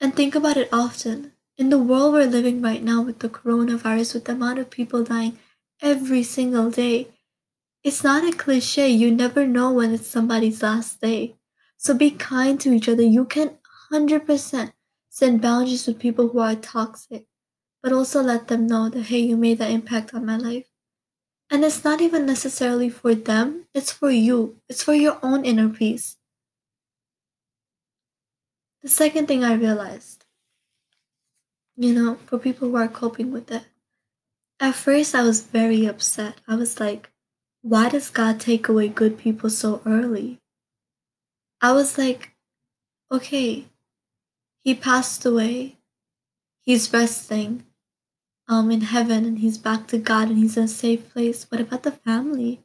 And 0.00 0.16
think 0.16 0.34
about 0.34 0.56
it 0.56 0.70
often. 0.72 1.32
In 1.58 1.68
the 1.68 1.78
world 1.78 2.14
we're 2.14 2.24
living 2.24 2.62
right 2.62 2.82
now 2.82 3.02
with 3.02 3.18
the 3.18 3.28
coronavirus, 3.28 4.14
with 4.14 4.24
the 4.24 4.32
amount 4.32 4.58
of 4.58 4.70
people 4.70 5.04
dying 5.04 5.38
every 5.82 6.22
single 6.22 6.70
day, 6.70 7.08
it's 7.84 8.02
not 8.02 8.24
a 8.24 8.34
cliche. 8.34 8.88
You 8.88 9.10
never 9.10 9.46
know 9.46 9.70
when 9.70 9.92
it's 9.92 10.06
somebody's 10.06 10.62
last 10.62 11.02
day. 11.02 11.36
So 11.76 11.92
be 11.92 12.10
kind 12.10 12.58
to 12.60 12.72
each 12.72 12.88
other. 12.88 13.02
You 13.02 13.26
can 13.26 13.58
100% 13.92 14.72
send 15.10 15.42
boundaries 15.42 15.86
with 15.86 15.98
people 15.98 16.28
who 16.28 16.38
are 16.38 16.54
toxic, 16.54 17.26
but 17.82 17.92
also 17.92 18.22
let 18.22 18.48
them 18.48 18.66
know 18.66 18.88
that, 18.88 19.04
hey, 19.04 19.18
you 19.18 19.36
made 19.36 19.58
that 19.58 19.70
impact 19.70 20.14
on 20.14 20.24
my 20.24 20.38
life. 20.38 20.68
And 21.50 21.64
it's 21.64 21.84
not 21.84 22.00
even 22.00 22.24
necessarily 22.24 22.88
for 22.88 23.14
them, 23.14 23.66
it's 23.74 23.92
for 23.92 24.10
you, 24.10 24.56
it's 24.70 24.82
for 24.82 24.94
your 24.94 25.18
own 25.22 25.44
inner 25.44 25.68
peace. 25.68 26.16
The 28.82 28.88
second 28.88 29.28
thing 29.28 29.44
I 29.44 29.54
realized, 29.54 30.24
you 31.76 31.92
know, 31.92 32.16
for 32.26 32.38
people 32.38 32.70
who 32.70 32.76
are 32.76 32.88
coping 32.88 33.30
with 33.30 33.50
it, 33.50 33.64
at 34.58 34.74
first 34.74 35.14
I 35.14 35.22
was 35.22 35.42
very 35.42 35.86
upset. 35.86 36.40
I 36.48 36.54
was 36.54 36.80
like, 36.80 37.10
why 37.62 37.90
does 37.90 38.08
God 38.08 38.40
take 38.40 38.68
away 38.68 38.88
good 38.88 39.18
people 39.18 39.50
so 39.50 39.82
early? 39.84 40.40
I 41.60 41.72
was 41.72 41.98
like, 41.98 42.30
okay, 43.12 43.66
he 44.64 44.74
passed 44.74 45.26
away. 45.26 45.76
He's 46.62 46.92
resting 46.92 47.66
um 48.48 48.70
in 48.70 48.80
heaven 48.80 49.24
and 49.26 49.38
he's 49.38 49.58
back 49.58 49.86
to 49.88 49.98
God 49.98 50.28
and 50.28 50.38
he's 50.38 50.56
in 50.56 50.64
a 50.64 50.68
safe 50.68 51.12
place. 51.12 51.44
What 51.50 51.60
about 51.60 51.82
the 51.82 51.92
family? 51.92 52.62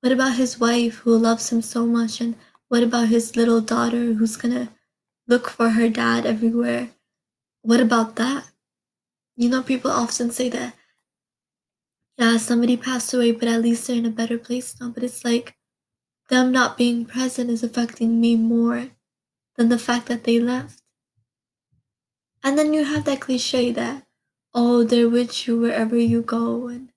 What 0.00 0.12
about 0.12 0.36
his 0.36 0.60
wife 0.60 0.96
who 0.98 1.16
loves 1.16 1.50
him 1.50 1.62
so 1.62 1.86
much 1.86 2.20
and 2.20 2.36
what 2.68 2.82
about 2.82 3.08
his 3.08 3.34
little 3.34 3.60
daughter 3.62 4.12
who's 4.14 4.36
gonna 4.36 4.70
look 5.30 5.48
for 5.48 5.70
her 5.70 5.88
dad 5.88 6.26
everywhere. 6.26 6.90
What 7.62 7.80
about 7.80 8.16
that? 8.16 8.44
You 9.36 9.48
know, 9.48 9.62
people 9.62 9.90
often 9.90 10.32
say 10.32 10.48
that, 10.50 10.74
yeah, 12.18 12.36
somebody 12.36 12.76
passed 12.76 13.14
away, 13.14 13.30
but 13.30 13.48
at 13.48 13.62
least 13.62 13.86
they're 13.86 13.96
in 13.96 14.04
a 14.04 14.10
better 14.10 14.36
place 14.36 14.74
now. 14.80 14.88
But 14.88 15.04
it's 15.04 15.24
like 15.24 15.56
them 16.28 16.50
not 16.50 16.76
being 16.76 17.06
present 17.06 17.48
is 17.48 17.62
affecting 17.62 18.20
me 18.20 18.34
more 18.34 18.88
than 19.56 19.68
the 19.68 19.78
fact 19.78 20.06
that 20.06 20.24
they 20.24 20.40
left. 20.40 20.82
And 22.42 22.58
then 22.58 22.74
you 22.74 22.84
have 22.84 23.04
that 23.04 23.20
cliche 23.20 23.70
that, 23.72 24.06
oh, 24.52 24.82
they're 24.82 25.08
with 25.08 25.46
you 25.46 25.60
wherever 25.60 25.96
you 25.96 26.22
go. 26.22 26.66
And 26.66 26.90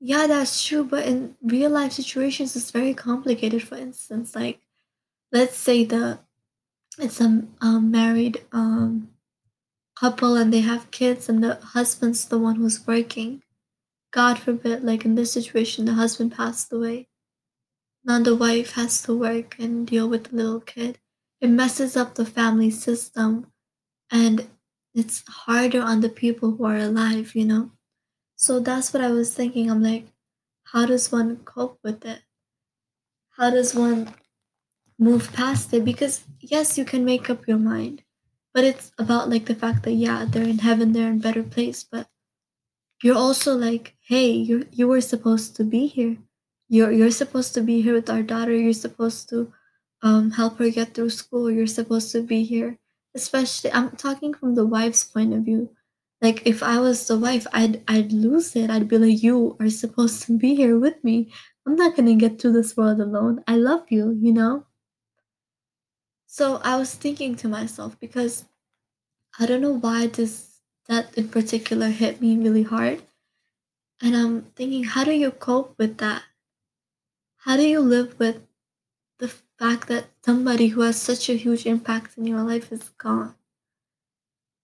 yeah, 0.00 0.26
that's 0.26 0.64
true. 0.64 0.82
But 0.82 1.06
in 1.06 1.36
real 1.42 1.70
life 1.70 1.92
situations, 1.92 2.56
it's 2.56 2.72
very 2.72 2.92
complicated. 2.94 3.62
For 3.62 3.76
instance, 3.76 4.34
like, 4.34 4.60
let's 5.30 5.56
say 5.56 5.84
the 5.84 6.20
it's 6.98 7.20
a 7.20 7.80
married 7.80 8.44
um, 8.52 9.10
couple 9.98 10.36
and 10.36 10.52
they 10.52 10.60
have 10.60 10.90
kids 10.90 11.28
and 11.28 11.42
the 11.42 11.56
husband's 11.56 12.26
the 12.26 12.38
one 12.38 12.56
who's 12.56 12.86
working. 12.86 13.42
God 14.10 14.38
forbid 14.38 14.82
like 14.84 15.04
in 15.04 15.14
this 15.14 15.32
situation 15.32 15.84
the 15.84 15.94
husband 15.94 16.32
passed 16.32 16.72
away. 16.72 17.08
Now 18.04 18.20
the 18.20 18.36
wife 18.36 18.72
has 18.72 19.02
to 19.02 19.16
work 19.16 19.56
and 19.58 19.86
deal 19.86 20.08
with 20.08 20.24
the 20.24 20.36
little 20.36 20.60
kid. 20.60 20.98
It 21.40 21.48
messes 21.50 21.96
up 21.96 22.14
the 22.14 22.24
family 22.24 22.70
system 22.70 23.52
and 24.10 24.48
it's 24.94 25.22
harder 25.28 25.82
on 25.82 26.00
the 26.00 26.08
people 26.08 26.52
who 26.52 26.64
are 26.64 26.78
alive 26.78 27.34
you 27.34 27.44
know? 27.44 27.70
So 28.36 28.60
that's 28.60 28.92
what 28.92 29.02
i 29.02 29.10
was 29.10 29.34
thinking. 29.34 29.70
I'm 29.70 29.82
like 29.82 30.06
how 30.72 30.84
does 30.84 31.10
one 31.10 31.36
cope 31.38 31.78
with 31.82 32.04
it? 32.04 32.20
How 33.36 33.50
does 33.50 33.74
one 33.74 34.14
move 34.98 35.32
past 35.32 35.72
it 35.72 35.84
because 35.84 36.24
yes 36.40 36.76
you 36.78 36.84
can 36.84 37.04
make 37.04 37.30
up 37.30 37.46
your 37.48 37.58
mind 37.58 38.02
but 38.54 38.64
it's 38.64 38.92
about 38.98 39.30
like 39.30 39.46
the 39.46 39.54
fact 39.54 39.84
that 39.84 39.92
yeah 39.92 40.24
they're 40.28 40.48
in 40.48 40.58
heaven 40.58 40.92
they're 40.92 41.10
in 41.10 41.18
better 41.20 41.42
place 41.44 41.84
but 41.84 42.08
you're 43.02 43.16
also 43.16 43.54
like 43.54 43.94
hey 44.08 44.30
you 44.30 44.66
you 44.72 44.88
were 44.88 45.00
supposed 45.00 45.56
to 45.56 45.64
be 45.64 45.86
here 45.86 46.16
you're 46.68 46.90
you're 46.92 47.10
supposed 47.10 47.54
to 47.54 47.60
be 47.60 47.80
here 47.82 47.94
with 47.94 48.10
our 48.10 48.22
daughter 48.22 48.52
you're 48.54 48.72
supposed 48.72 49.28
to 49.28 49.52
um 50.02 50.32
help 50.32 50.58
her 50.58 50.70
get 50.70 50.94
through 50.94 51.10
school 51.10 51.50
you're 51.50 51.66
supposed 51.66 52.12
to 52.12 52.22
be 52.22 52.44
here 52.44 52.78
especially 53.14 53.72
i'm 53.72 53.90
talking 53.96 54.34
from 54.34 54.54
the 54.54 54.66
wife's 54.66 55.04
point 55.04 55.34
of 55.34 55.44
view 55.44 55.70
Like 56.22 56.42
if 56.50 56.62
I 56.66 56.76
was 56.82 57.00
the 57.08 57.16
wife, 57.18 57.46
I'd 57.60 57.74
I'd 57.94 58.12
lose 58.12 58.56
it. 58.60 58.70
I'd 58.74 58.90
be 58.92 58.98
like, 59.02 59.22
you 59.26 59.56
are 59.62 59.70
supposed 59.70 60.22
to 60.26 60.34
be 60.44 60.50
here 60.60 60.76
with 60.84 60.98
me. 61.08 61.16
I'm 61.66 61.76
not 61.80 61.96
gonna 61.96 62.14
get 62.22 62.38
through 62.38 62.54
this 62.58 62.76
world 62.78 63.00
alone. 63.04 63.40
I 63.46 63.56
love 63.56 63.90
you, 63.96 64.04
you 64.26 64.34
know? 64.38 64.67
So 66.30 66.60
I 66.62 66.76
was 66.76 66.94
thinking 66.94 67.36
to 67.36 67.48
myself 67.48 67.98
because 67.98 68.44
I 69.38 69.46
don't 69.46 69.62
know 69.62 69.72
why 69.72 70.08
this 70.08 70.60
that 70.86 71.16
in 71.16 71.30
particular 71.30 71.88
hit 71.88 72.20
me 72.20 72.36
really 72.36 72.64
hard. 72.64 73.02
And 74.02 74.14
I'm 74.14 74.42
thinking, 74.54 74.84
how 74.84 75.04
do 75.04 75.12
you 75.12 75.30
cope 75.30 75.78
with 75.78 75.96
that? 75.98 76.22
How 77.38 77.56
do 77.56 77.62
you 77.66 77.80
live 77.80 78.18
with 78.18 78.46
the 79.18 79.28
fact 79.58 79.88
that 79.88 80.10
somebody 80.22 80.68
who 80.68 80.82
has 80.82 81.00
such 81.00 81.30
a 81.30 81.34
huge 81.34 81.64
impact 81.64 82.18
in 82.18 82.26
your 82.26 82.42
life 82.42 82.70
is 82.70 82.90
gone? 82.98 83.34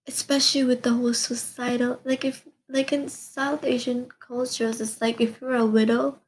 Especially 0.07 0.65
with 0.65 0.83
the 0.83 0.93
whole 0.93 1.15
suicidal 1.15 1.99
like 2.05 2.27
if 2.27 2.47
like 2.69 2.93
in 2.93 3.09
South 3.09 3.65
Asian 3.65 4.11
cultures, 4.21 4.83
it's 4.83 5.01
like 5.01 5.19
if 5.19 5.41
you're 5.41 5.55
a 5.55 5.65
widow, 5.65 6.21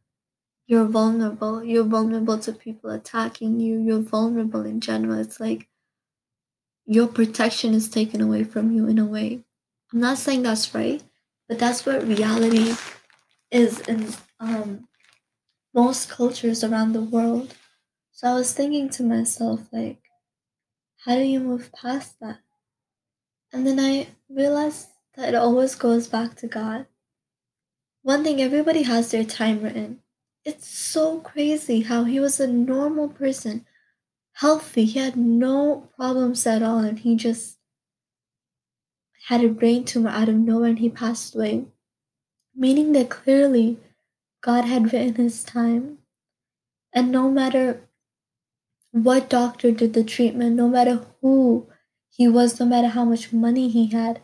you're 0.66 0.84
vulnerable. 0.84 1.62
You're 1.62 1.84
vulnerable 1.84 2.38
to 2.40 2.52
people 2.52 2.90
attacking 2.90 3.60
you. 3.60 3.78
You're 3.78 4.00
vulnerable 4.00 4.64
in 4.64 4.80
general. 4.80 5.18
It's 5.18 5.38
like 5.38 5.68
your 6.84 7.06
protection 7.06 7.72
is 7.74 7.88
taken 7.88 8.20
away 8.20 8.44
from 8.44 8.72
you 8.72 8.86
in 8.88 8.98
a 8.98 9.04
way. 9.06 9.44
I'm 9.92 10.00
not 10.00 10.18
saying 10.18 10.42
that's 10.42 10.74
right, 10.74 11.02
but 11.48 11.58
that's 11.58 11.86
what 11.86 12.06
reality 12.06 12.74
is 13.50 13.80
in 13.80 14.12
um, 14.40 14.88
most 15.72 16.08
cultures 16.08 16.64
around 16.64 16.92
the 16.92 17.00
world. 17.00 17.54
So 18.10 18.28
I 18.28 18.34
was 18.34 18.52
thinking 18.52 18.88
to 18.90 19.04
myself, 19.04 19.60
like, 19.72 20.00
how 21.04 21.14
do 21.14 21.22
you 21.22 21.38
move 21.38 21.70
past 21.72 22.18
that? 22.20 22.38
And 23.52 23.66
then 23.66 23.78
I 23.78 24.08
realized 24.28 24.88
that 25.14 25.28
it 25.28 25.34
always 25.36 25.76
goes 25.76 26.08
back 26.08 26.34
to 26.36 26.48
God. 26.48 26.86
One 28.02 28.24
thing 28.24 28.40
everybody 28.40 28.82
has 28.82 29.10
their 29.10 29.24
time 29.24 29.62
written. 29.62 30.00
It's 30.46 30.68
so 30.68 31.18
crazy 31.18 31.80
how 31.80 32.04
he 32.04 32.20
was 32.20 32.38
a 32.38 32.46
normal 32.46 33.08
person, 33.08 33.66
healthy, 34.34 34.84
he 34.84 35.00
had 35.00 35.16
no 35.16 35.88
problems 35.96 36.46
at 36.46 36.62
all, 36.62 36.78
and 36.78 37.00
he 37.00 37.16
just 37.16 37.58
had 39.26 39.44
a 39.44 39.48
brain 39.48 39.84
tumor 39.84 40.10
out 40.10 40.28
of 40.28 40.36
nowhere 40.36 40.68
and 40.68 40.78
he 40.78 40.88
passed 40.88 41.34
away. 41.34 41.66
Meaning 42.54 42.92
that 42.92 43.10
clearly 43.10 43.80
God 44.40 44.66
had 44.66 44.92
written 44.92 45.16
his 45.16 45.42
time. 45.42 45.98
And 46.92 47.10
no 47.10 47.28
matter 47.28 47.80
what 48.92 49.28
doctor 49.28 49.72
did 49.72 49.94
the 49.94 50.04
treatment, 50.04 50.54
no 50.54 50.68
matter 50.68 51.04
who 51.20 51.66
he 52.08 52.28
was, 52.28 52.60
no 52.60 52.66
matter 52.66 52.88
how 52.88 53.04
much 53.04 53.32
money 53.32 53.68
he 53.68 53.88
had, 53.88 54.22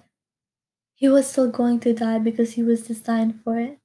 he 0.95 1.09
was 1.09 1.27
still 1.27 1.51
going 1.51 1.81
to 1.81 1.93
die 1.93 2.21
because 2.21 2.53
he 2.53 2.63
was 2.63 2.87
designed 2.87 3.41
for 3.43 3.59
it. 3.59 3.82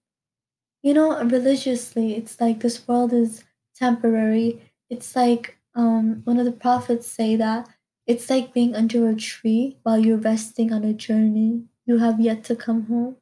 You 0.87 0.93
know, 0.93 1.21
religiously, 1.21 2.15
it's 2.15 2.39
like 2.39 2.61
this 2.61 2.87
world 2.87 3.11
is 3.11 3.43
temporary. 3.75 4.71
It's 4.89 5.17
like 5.17 5.57
um, 5.75 6.21
one 6.23 6.39
of 6.39 6.45
the 6.45 6.53
prophets 6.53 7.05
say 7.05 7.35
that 7.35 7.67
it's 8.05 8.29
like 8.29 8.53
being 8.53 8.73
under 8.73 9.09
a 9.09 9.15
tree 9.15 9.79
while 9.83 9.99
you're 9.99 10.15
resting 10.17 10.71
on 10.71 10.85
a 10.85 10.93
journey. 10.93 11.65
You 11.85 11.97
have 11.97 12.21
yet 12.21 12.45
to 12.45 12.55
come 12.55 12.85
home. 12.85 13.17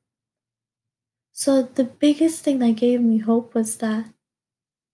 So, 1.34 1.62
the 1.62 1.84
biggest 1.84 2.43
thing 2.43 2.60
that 2.60 2.77
gave 2.77 3.01
me 3.01 3.19
hope 3.19 3.53
was 3.53 3.77
that 3.77 4.13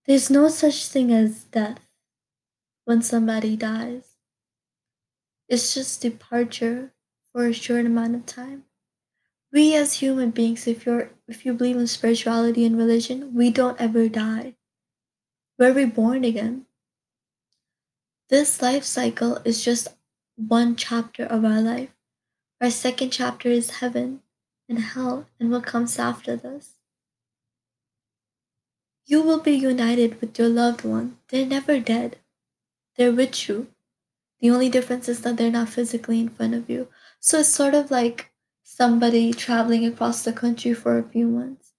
there's 0.05 0.29
no 0.29 0.49
such 0.49 0.87
thing 0.87 1.11
as 1.11 1.45
death 1.45 1.87
when 2.85 3.01
somebody 3.01 3.57
dies. 3.57 4.17
It's 5.49 5.73
just 5.73 6.01
departure 6.01 6.93
for 7.31 7.45
a 7.45 7.53
short 7.53 7.85
amount 7.85 8.15
of 8.15 8.25
time. 8.25 8.65
We 9.51 9.75
as 9.75 9.96
human 9.96 10.31
beings, 10.31 10.65
if 10.65 10.86
you're 10.86 11.12
if 11.27 11.46
you 11.46 11.53
believe 11.53 11.77
in 11.77 11.88
spirituality 11.88 12.65
and 12.65 12.77
religion, 12.77 13.34
we 13.34 13.50
don't 13.50 13.79
ever 13.81 14.08
die. 14.08 14.55
We're 15.58 15.74
reborn 15.74 16.24
again. 16.24 16.65
This 18.29 18.61
life 18.61 18.85
cycle 18.85 19.40
is 19.44 19.64
just 19.64 19.90
one 20.37 20.75
chapter 20.77 21.25
of 21.25 21.44
our 21.44 21.61
life. 21.61 21.90
Our 22.61 22.72
second 22.72 23.11
chapter 23.11 23.50
is 23.50 23.81
heaven 23.81 24.22
and 24.70 24.79
hell 24.79 25.27
and 25.40 25.51
what 25.51 25.66
comes 25.66 26.00
after 26.00 26.35
this. 26.37 26.75
You 29.05 29.22
will 29.22 29.42
be 29.42 29.51
united 29.51 30.22
with 30.22 30.40
your 30.40 30.48
loved 30.48 30.85
one. 30.85 31.18
They're 31.27 31.46
never 31.46 31.79
dead. 31.79 32.18
They're 32.96 33.11
with 33.11 33.50
you. 33.50 33.68
The 34.40 34.50
only 34.50 34.70
difference 34.70 35.09
is 35.09 35.22
that 35.22 35.37
they're 35.37 35.51
not 35.51 35.70
physically 35.70 36.22
in 36.22 36.29
front 36.29 36.53
of 36.53 36.70
you. 36.70 36.87
So 37.20 37.40
it's 37.40 37.50
sort 37.50 37.75
of 37.75 37.92
like 37.92 38.30
somebody 38.81 39.31
traveling 39.31 39.85
across 39.85 40.24
the 40.24 40.33
country 40.33 40.74
for 40.74 40.98
a 40.98 41.07
few 41.07 41.27
months, 41.27 41.72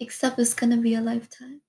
except 0.00 0.38
it's 0.38 0.54
gonna 0.54 0.78
be 0.78 0.94
a 0.94 1.02
lifetime. 1.02 1.60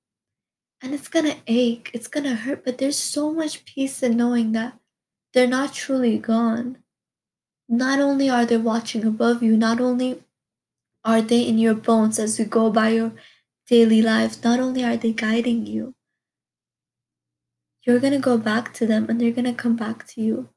And 0.82 0.94
it's 0.94 1.10
gonna 1.10 1.36
ache, 1.46 1.92
it's 1.94 2.08
gonna 2.08 2.36
hurt, 2.36 2.64
but 2.64 2.78
there's 2.78 2.96
so 2.96 3.34
much 3.34 3.66
peace 3.66 4.02
in 4.02 4.16
knowing 4.16 4.54
that 4.54 4.80
they're 5.34 5.46
not 5.46 5.74
truly 5.74 6.18
gone. 6.18 6.78
Not 7.68 8.00
only 8.00 8.30
are 8.30 8.46
they 8.46 8.56
watching 8.56 9.04
above 9.04 9.44
you, 9.44 9.58
not 9.58 9.82
only 9.82 10.24
are 11.04 11.22
they 11.22 11.42
in 11.42 11.58
your 11.58 11.76
bones 11.76 12.18
as 12.18 12.40
you 12.40 12.46
go 12.46 12.72
by 12.72 12.92
your 12.92 13.12
daily 13.68 14.02
life, 14.02 14.42
not 14.42 14.62
only 14.62 14.86
are 14.86 14.96
they 14.96 15.12
guiding 15.12 15.66
you, 15.66 15.96
you're 17.84 18.00
gonna 18.00 18.20
go 18.20 18.38
back 18.38 18.74
to 18.76 18.88
them 18.88 19.08
and 19.10 19.20
they're 19.20 19.40
gonna 19.40 19.54
come 19.54 19.76
back 19.76 20.08
to 20.08 20.22
you. 20.22 20.48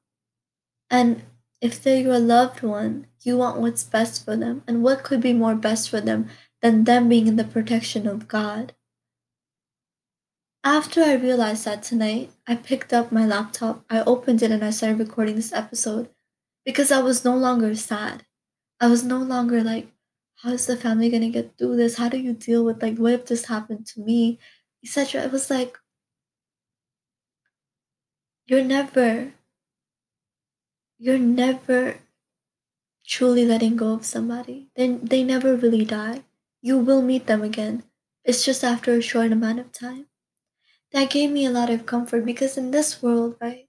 And 0.88 1.22
if 1.60 1.82
they're 1.82 2.00
your 2.00 2.20
loved 2.20 2.62
one, 2.62 3.09
you 3.22 3.36
want 3.36 3.60
what's 3.60 3.84
best 3.84 4.24
for 4.24 4.36
them. 4.36 4.62
And 4.66 4.82
what 4.82 5.02
could 5.02 5.20
be 5.20 5.32
more 5.32 5.54
best 5.54 5.90
for 5.90 6.00
them 6.00 6.28
than 6.62 6.84
them 6.84 7.08
being 7.08 7.26
in 7.26 7.36
the 7.36 7.44
protection 7.44 8.06
of 8.06 8.28
God? 8.28 8.74
After 10.62 11.02
I 11.02 11.14
realized 11.14 11.64
that 11.64 11.82
tonight, 11.82 12.30
I 12.46 12.54
picked 12.54 12.92
up 12.92 13.10
my 13.10 13.24
laptop, 13.26 13.84
I 13.88 14.00
opened 14.00 14.42
it, 14.42 14.50
and 14.50 14.62
I 14.62 14.70
started 14.70 14.98
recording 14.98 15.36
this 15.36 15.52
episode 15.52 16.10
because 16.64 16.92
I 16.92 17.00
was 17.00 17.24
no 17.24 17.34
longer 17.36 17.74
sad. 17.74 18.26
I 18.78 18.88
was 18.88 19.02
no 19.02 19.18
longer 19.18 19.62
like, 19.62 19.88
how 20.36 20.50
is 20.50 20.66
the 20.66 20.76
family 20.76 21.10
gonna 21.10 21.30
get 21.30 21.56
through 21.56 21.76
this? 21.76 21.96
How 21.96 22.08
do 22.08 22.18
you 22.18 22.32
deal 22.32 22.64
with 22.64 22.82
like 22.82 22.96
what 22.98 23.12
if 23.12 23.26
this 23.26 23.46
happened 23.46 23.86
to 23.88 24.00
me? 24.00 24.38
Etc. 24.84 25.22
It 25.22 25.32
was 25.32 25.50
like 25.50 25.78
you're 28.46 28.64
never 28.64 29.32
you're 30.98 31.18
never 31.18 31.98
truly 33.10 33.44
letting 33.44 33.76
go 33.76 33.92
of 33.92 34.04
somebody. 34.04 34.68
Then 34.76 35.00
they 35.02 35.24
never 35.24 35.56
really 35.56 35.84
die. 35.84 36.22
You 36.62 36.78
will 36.78 37.02
meet 37.02 37.26
them 37.26 37.42
again. 37.42 37.82
It's 38.24 38.44
just 38.44 38.62
after 38.62 38.94
a 38.94 39.02
short 39.02 39.32
amount 39.32 39.58
of 39.58 39.72
time. 39.72 40.06
That 40.92 41.10
gave 41.10 41.30
me 41.30 41.44
a 41.44 41.50
lot 41.50 41.70
of 41.70 41.86
comfort 41.86 42.24
because 42.24 42.56
in 42.56 42.70
this 42.70 43.02
world, 43.02 43.36
right, 43.40 43.68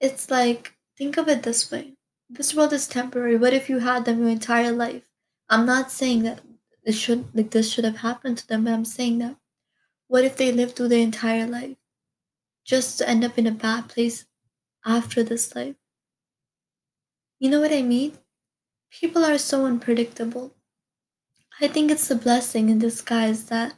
it's 0.00 0.30
like 0.30 0.74
think 0.96 1.16
of 1.16 1.28
it 1.28 1.42
this 1.42 1.70
way. 1.72 1.94
This 2.30 2.54
world 2.54 2.72
is 2.72 2.86
temporary. 2.86 3.36
What 3.36 3.52
if 3.52 3.68
you 3.68 3.80
had 3.80 4.04
them 4.04 4.20
your 4.20 4.28
entire 4.28 4.72
life? 4.72 5.08
I'm 5.48 5.66
not 5.66 5.90
saying 5.90 6.22
that 6.22 6.40
this 6.84 6.96
should 6.96 7.34
like 7.34 7.50
this 7.50 7.72
should 7.72 7.84
have 7.84 7.98
happened 7.98 8.38
to 8.38 8.46
them, 8.46 8.64
but 8.64 8.74
I'm 8.74 8.84
saying 8.84 9.18
that 9.18 9.36
what 10.06 10.24
if 10.24 10.36
they 10.36 10.52
lived 10.52 10.76
through 10.76 10.88
their 10.88 11.02
entire 11.02 11.46
life 11.46 11.76
just 12.64 12.98
to 12.98 13.08
end 13.08 13.24
up 13.24 13.38
in 13.38 13.46
a 13.46 13.50
bad 13.50 13.88
place 13.88 14.26
after 14.84 15.24
this 15.24 15.54
life? 15.56 15.76
You 17.40 17.50
know 17.50 17.60
what 17.60 17.72
I 17.72 17.82
mean? 17.82 18.18
People 18.90 19.24
are 19.24 19.38
so 19.38 19.66
unpredictable. 19.66 20.54
I 21.60 21.68
think 21.68 21.90
it's 21.90 22.10
a 22.10 22.16
blessing 22.16 22.68
in 22.68 22.78
disguise 22.78 23.44
that 23.46 23.74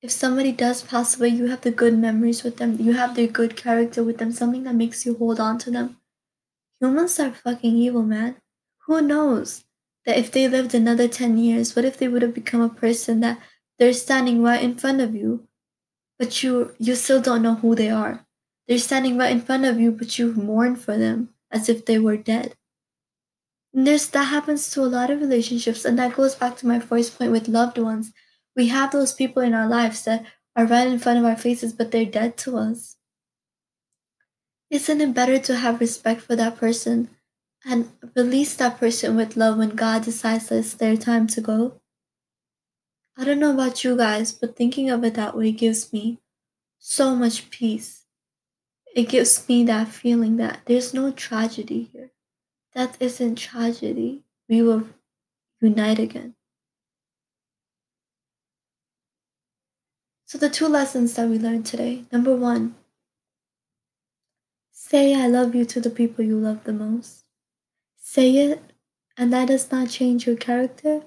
if 0.00 0.10
somebody 0.10 0.52
does 0.52 0.82
pass 0.82 1.16
away, 1.18 1.28
you 1.28 1.46
have 1.46 1.62
the 1.62 1.70
good 1.70 1.98
memories 1.98 2.44
with 2.44 2.58
them, 2.58 2.76
you 2.78 2.92
have 2.92 3.16
their 3.16 3.26
good 3.26 3.56
character 3.56 4.04
with 4.04 4.18
them, 4.18 4.32
something 4.32 4.64
that 4.64 4.74
makes 4.74 5.04
you 5.04 5.16
hold 5.16 5.40
on 5.40 5.58
to 5.58 5.70
them. 5.70 5.96
Humans 6.80 7.18
are 7.18 7.32
fucking 7.32 7.76
evil, 7.76 8.02
man. 8.02 8.36
Who 8.86 9.02
knows 9.02 9.64
that 10.06 10.16
if 10.16 10.30
they 10.30 10.48
lived 10.48 10.74
another 10.74 11.08
10 11.08 11.36
years, 11.36 11.74
what 11.74 11.84
if 11.84 11.98
they 11.98 12.06
would 12.06 12.22
have 12.22 12.34
become 12.34 12.60
a 12.60 12.68
person 12.68 13.20
that 13.20 13.40
they're 13.78 13.92
standing 13.92 14.42
right 14.42 14.62
in 14.62 14.76
front 14.76 15.00
of 15.00 15.14
you, 15.14 15.48
but 16.18 16.42
you 16.42 16.74
you 16.78 16.94
still 16.94 17.20
don't 17.20 17.42
know 17.42 17.54
who 17.56 17.74
they 17.74 17.90
are. 17.90 18.26
They're 18.66 18.78
standing 18.78 19.16
right 19.16 19.32
in 19.32 19.40
front 19.40 19.64
of 19.64 19.80
you, 19.80 19.90
but 19.92 20.18
you 20.18 20.32
mourn 20.34 20.76
for 20.76 20.96
them 20.96 21.30
as 21.50 21.68
if 21.68 21.86
they 21.86 21.98
were 21.98 22.16
dead. 22.16 22.54
There's 23.84 24.08
that 24.08 24.24
happens 24.24 24.70
to 24.70 24.82
a 24.82 24.90
lot 24.90 25.10
of 25.10 25.20
relationships, 25.20 25.84
and 25.84 25.98
that 25.98 26.16
goes 26.16 26.34
back 26.34 26.56
to 26.56 26.66
my 26.66 26.80
first 26.80 27.16
point 27.16 27.30
with 27.30 27.48
loved 27.48 27.78
ones. 27.78 28.12
We 28.56 28.68
have 28.68 28.90
those 28.90 29.12
people 29.12 29.42
in 29.42 29.54
our 29.54 29.68
lives 29.68 30.04
that 30.04 30.24
are 30.56 30.66
right 30.66 30.88
in 30.88 30.98
front 30.98 31.20
of 31.20 31.24
our 31.24 31.36
faces, 31.36 31.72
but 31.72 31.92
they're 31.92 32.04
dead 32.04 32.36
to 32.38 32.56
us. 32.56 32.96
Isn't 34.70 35.00
it 35.00 35.14
better 35.14 35.38
to 35.38 35.56
have 35.56 35.80
respect 35.80 36.22
for 36.22 36.34
that 36.34 36.56
person 36.56 37.10
and 37.64 37.90
release 38.16 38.56
that 38.56 38.78
person 38.78 39.14
with 39.14 39.36
love 39.36 39.58
when 39.58 39.70
God 39.70 40.02
decides 40.02 40.48
that 40.48 40.58
it's 40.58 40.74
their 40.74 40.96
time 40.96 41.28
to 41.28 41.40
go? 41.40 41.80
I 43.16 43.24
don't 43.24 43.38
know 43.38 43.54
about 43.54 43.84
you 43.84 43.96
guys, 43.96 44.32
but 44.32 44.56
thinking 44.56 44.90
of 44.90 45.04
it 45.04 45.14
that 45.14 45.36
way 45.36 45.52
gives 45.52 45.92
me 45.92 46.18
so 46.78 47.14
much 47.14 47.50
peace 47.50 47.98
it 48.94 49.08
gives 49.08 49.48
me 49.48 49.64
that 49.64 49.88
feeling 49.88 50.36
that 50.38 50.60
there's 50.66 50.92
no 50.92 51.12
tragedy 51.12 51.90
here. 51.92 52.10
That 52.72 52.96
isn't 53.00 53.36
tragedy. 53.36 54.24
We 54.48 54.62
will 54.62 54.88
unite 55.60 55.98
again. 55.98 56.34
So, 60.26 60.38
the 60.38 60.48
two 60.48 60.68
lessons 60.68 61.14
that 61.14 61.28
we 61.28 61.38
learned 61.40 61.66
today 61.66 62.04
number 62.12 62.36
one, 62.36 62.76
say 64.70 65.14
I 65.14 65.26
love 65.26 65.54
you 65.54 65.64
to 65.66 65.80
the 65.80 65.90
people 65.90 66.24
you 66.24 66.38
love 66.38 66.64
the 66.64 66.72
most. 66.72 67.24
Say 67.98 68.36
it, 68.36 68.62
and 69.16 69.32
that 69.32 69.48
does 69.48 69.70
not 69.72 69.90
change 69.90 70.26
your 70.26 70.36
character, 70.36 71.02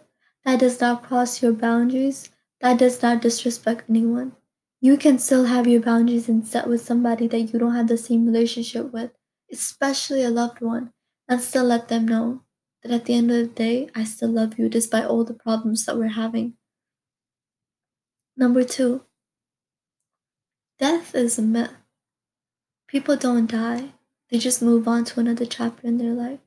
that 0.46 0.60
does 0.60 0.82
not 0.82 1.04
cross 1.04 1.42
your 1.42 1.54
boundaries, 1.54 2.30
that 2.62 2.80
does 2.80 3.02
not 3.02 3.22
disrespect 3.22 3.90
anyone. 3.90 4.36
You 4.82 4.98
can 4.98 5.20
still 5.20 5.46
have 5.46 5.68
your 5.68 5.82
boundaries 5.82 6.30
and 6.30 6.48
set 6.48 6.68
with 6.68 6.82
somebody 6.82 7.28
that 7.28 7.54
you 7.54 7.60
don't 7.60 7.76
have 7.76 7.88
the 7.88 7.98
same 7.98 8.26
relationship 8.26 8.94
with, 8.94 9.12
especially 9.52 10.24
a 10.24 10.30
loved 10.30 10.62
one, 10.62 10.94
and 11.32 11.42
still 11.42 11.64
let 11.64 11.88
them 11.88 12.06
know 12.06 12.42
that 12.84 12.92
at 12.92 13.06
the 13.06 13.14
end 13.16 13.32
of 13.32 13.38
the 13.38 13.46
day, 13.48 13.90
I 13.96 14.04
still 14.04 14.28
love 14.28 14.60
you 14.60 14.68
despite 14.68 15.06
all 15.06 15.24
the 15.24 15.34
problems 15.34 15.86
that 15.86 15.98
we're 15.98 16.10
having. 16.10 16.56
Number 18.36 18.66
two, 18.66 19.06
Death 20.78 21.16
is 21.16 21.40
a 21.40 21.42
myth. 21.42 21.72
People 22.86 23.16
don't 23.16 23.50
die, 23.50 23.94
they 24.30 24.40
just 24.40 24.62
move 24.62 24.90
on 24.90 25.06
to 25.06 25.22
another 25.22 25.46
chapter 25.46 25.88
in 25.88 26.00
their 26.00 26.12
life. 26.12 26.40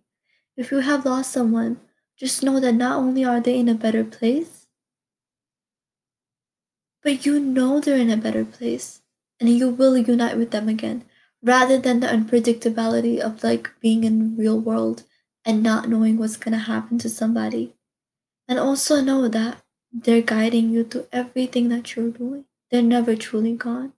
If 0.55 0.71
you 0.71 0.81
have 0.81 1.07
lost 1.07 1.33
someone, 1.33 1.81
just 2.19 2.43
know 2.43 2.61
that 2.61 2.75
not 2.75 2.99
only 2.99 3.25
are 3.25 3.41
they 3.41 3.59
in 3.59 3.71
a 3.71 3.75
better 3.75 4.05
place, 4.05 4.67
but 7.03 7.25
you 7.25 7.41
know 7.41 7.81
they're 7.81 7.97
in 7.97 8.11
a 8.11 8.19
better 8.19 8.45
place 8.45 9.01
and 9.41 9.49
you 9.49 9.71
will 9.71 9.97
unite 9.97 10.37
with 10.37 10.51
them 10.51 10.69
again 10.69 11.07
rather 11.45 11.79
than 11.79 12.01
the 12.01 12.09
unpredictability 12.09 13.21
of 13.21 13.45
like 13.45 13.71
being 13.81 14.03
in 14.03 14.37
real 14.37 14.59
world 14.59 15.05
and 15.45 15.63
not 15.63 15.89
knowing 15.89 16.17
what's 16.19 16.39
going 16.39 16.53
to 16.53 16.59
happen 16.59 16.99
to 16.99 17.09
somebody. 17.09 17.77
And 18.49 18.59
also 18.59 19.01
know 19.03 19.29
that 19.29 19.63
they're 19.93 20.23
guiding 20.23 20.71
you 20.71 20.85
through 20.85 21.09
everything 21.13 21.69
that 21.69 21.95
you're 21.95 22.11
doing. 22.11 22.47
They're 22.71 22.83
never 22.83 23.15
truly 23.15 23.55
gone. 23.55 23.93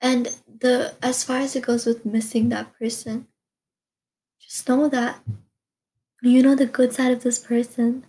And 0.00 0.36
the 0.46 0.94
as 1.02 1.24
far 1.24 1.38
as 1.38 1.56
it 1.56 1.64
goes 1.64 1.86
with 1.86 2.04
missing 2.04 2.48
that 2.50 2.76
person, 2.78 3.28
just 4.40 4.68
know 4.68 4.88
that 4.88 5.20
you 6.22 6.42
know 6.42 6.54
the 6.54 6.66
good 6.66 6.92
side 6.92 7.12
of 7.12 7.22
this 7.22 7.38
person. 7.38 8.04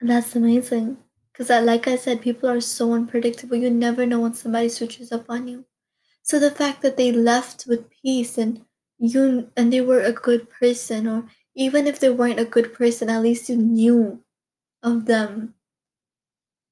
And 0.00 0.10
that's 0.10 0.36
amazing. 0.36 0.98
Because, 1.32 1.50
like 1.64 1.88
I 1.88 1.96
said, 1.96 2.20
people 2.20 2.48
are 2.48 2.60
so 2.60 2.92
unpredictable. 2.92 3.56
You 3.56 3.70
never 3.70 4.06
know 4.06 4.20
when 4.20 4.34
somebody 4.34 4.68
switches 4.68 5.12
up 5.12 5.26
on 5.28 5.48
you. 5.48 5.64
So 6.22 6.38
the 6.38 6.50
fact 6.50 6.82
that 6.82 6.96
they 6.96 7.12
left 7.12 7.66
with 7.66 7.90
peace 7.90 8.38
and 8.38 8.64
you 8.98 9.50
and 9.56 9.72
they 9.72 9.80
were 9.80 10.00
a 10.00 10.12
good 10.12 10.48
person, 10.48 11.08
or 11.08 11.28
even 11.54 11.86
if 11.86 11.98
they 11.98 12.10
weren't 12.10 12.40
a 12.40 12.44
good 12.44 12.72
person, 12.74 13.10
at 13.10 13.22
least 13.22 13.48
you 13.48 13.56
knew 13.56 14.22
of 14.82 15.06
them 15.06 15.54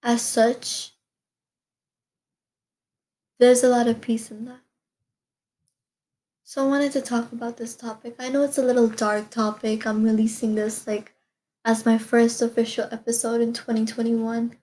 as 0.03 0.23
such 0.23 0.93
there's 3.41 3.65
a 3.65 3.69
lot 3.69 3.89
of 3.89 4.01
peace 4.01 4.31
in 4.31 4.45
that. 4.45 4.61
So 6.45 6.65
I 6.65 6.69
wanted 6.69 6.93
to 6.93 7.01
talk 7.01 7.33
about 7.33 7.57
this 7.57 7.75
topic. 7.75 8.17
I 8.19 8.29
know 8.29 8.43
it's 8.43 8.59
a 8.59 8.63
little 8.63 8.89
dark 8.89 9.31
topic. 9.31 9.87
I'm 9.87 10.05
releasing 10.05 10.55
this 10.55 10.87
like 10.87 11.15
as 11.65 11.87
my 11.87 11.97
first 11.97 12.43
official 12.43 12.87
episode 12.93 13.41
in 13.41 13.53
2021. 13.55 14.57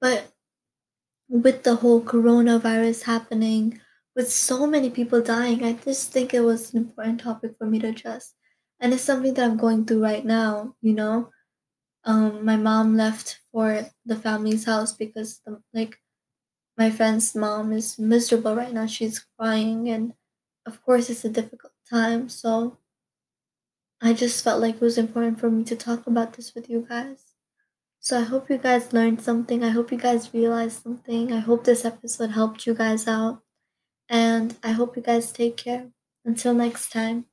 But 0.00 0.32
with 1.28 1.64
the 1.64 1.76
whole 1.76 2.02
coronavirus 2.02 3.02
happening, 3.04 3.80
with 4.16 4.30
so 4.30 4.66
many 4.66 4.90
people 4.90 5.22
dying, 5.22 5.64
I 5.64 5.74
just 5.74 6.12
think 6.12 6.34
it 6.34 6.40
was 6.40 6.72
an 6.72 6.78
important 6.78 7.20
topic 7.20 7.52
for 7.58 7.66
me 7.66 7.78
to 7.80 7.88
address. 7.88 8.34
And 8.80 8.92
it's 8.92 9.02
something 9.02 9.34
that 9.34 9.44
I'm 9.44 9.56
going 9.56 9.84
through 9.84 10.02
right 10.02 10.24
now, 10.24 10.74
you 10.80 10.94
know. 10.94 11.30
Um, 12.04 12.44
my 12.44 12.56
mom 12.56 12.96
left 12.96 13.40
for 13.52 13.86
the 14.06 14.16
family's 14.16 14.64
house 14.64 14.92
because 14.92 15.40
the, 15.44 15.60
like 15.74 15.98
my 16.78 16.90
friend's 16.90 17.34
mom 17.34 17.72
is 17.72 17.98
miserable 17.98 18.54
right 18.56 18.72
now. 18.72 18.86
She's 18.86 19.26
crying, 19.38 19.90
and 19.90 20.14
of 20.64 20.82
course, 20.82 21.10
it's 21.10 21.26
a 21.26 21.28
difficult 21.28 21.74
time. 21.88 22.30
So, 22.30 22.78
I 24.00 24.14
just 24.14 24.42
felt 24.42 24.62
like 24.62 24.76
it 24.76 24.80
was 24.80 24.96
important 24.96 25.38
for 25.38 25.50
me 25.50 25.62
to 25.64 25.76
talk 25.76 26.06
about 26.06 26.32
this 26.32 26.54
with 26.54 26.70
you 26.70 26.86
guys. 26.88 27.34
So, 28.00 28.18
I 28.18 28.22
hope 28.22 28.48
you 28.48 28.56
guys 28.56 28.94
learned 28.94 29.20
something. 29.20 29.62
I 29.62 29.68
hope 29.68 29.92
you 29.92 29.98
guys 29.98 30.32
realized 30.32 30.82
something. 30.82 31.34
I 31.34 31.40
hope 31.40 31.64
this 31.64 31.84
episode 31.84 32.30
helped 32.30 32.66
you 32.66 32.72
guys 32.72 33.06
out. 33.06 33.42
And 34.10 34.58
I 34.62 34.72
hope 34.72 34.94
you 34.94 35.00
guys 35.02 35.32
take 35.32 35.56
care. 35.56 35.90
Until 36.26 36.52
next 36.52 36.92
time. 36.92 37.29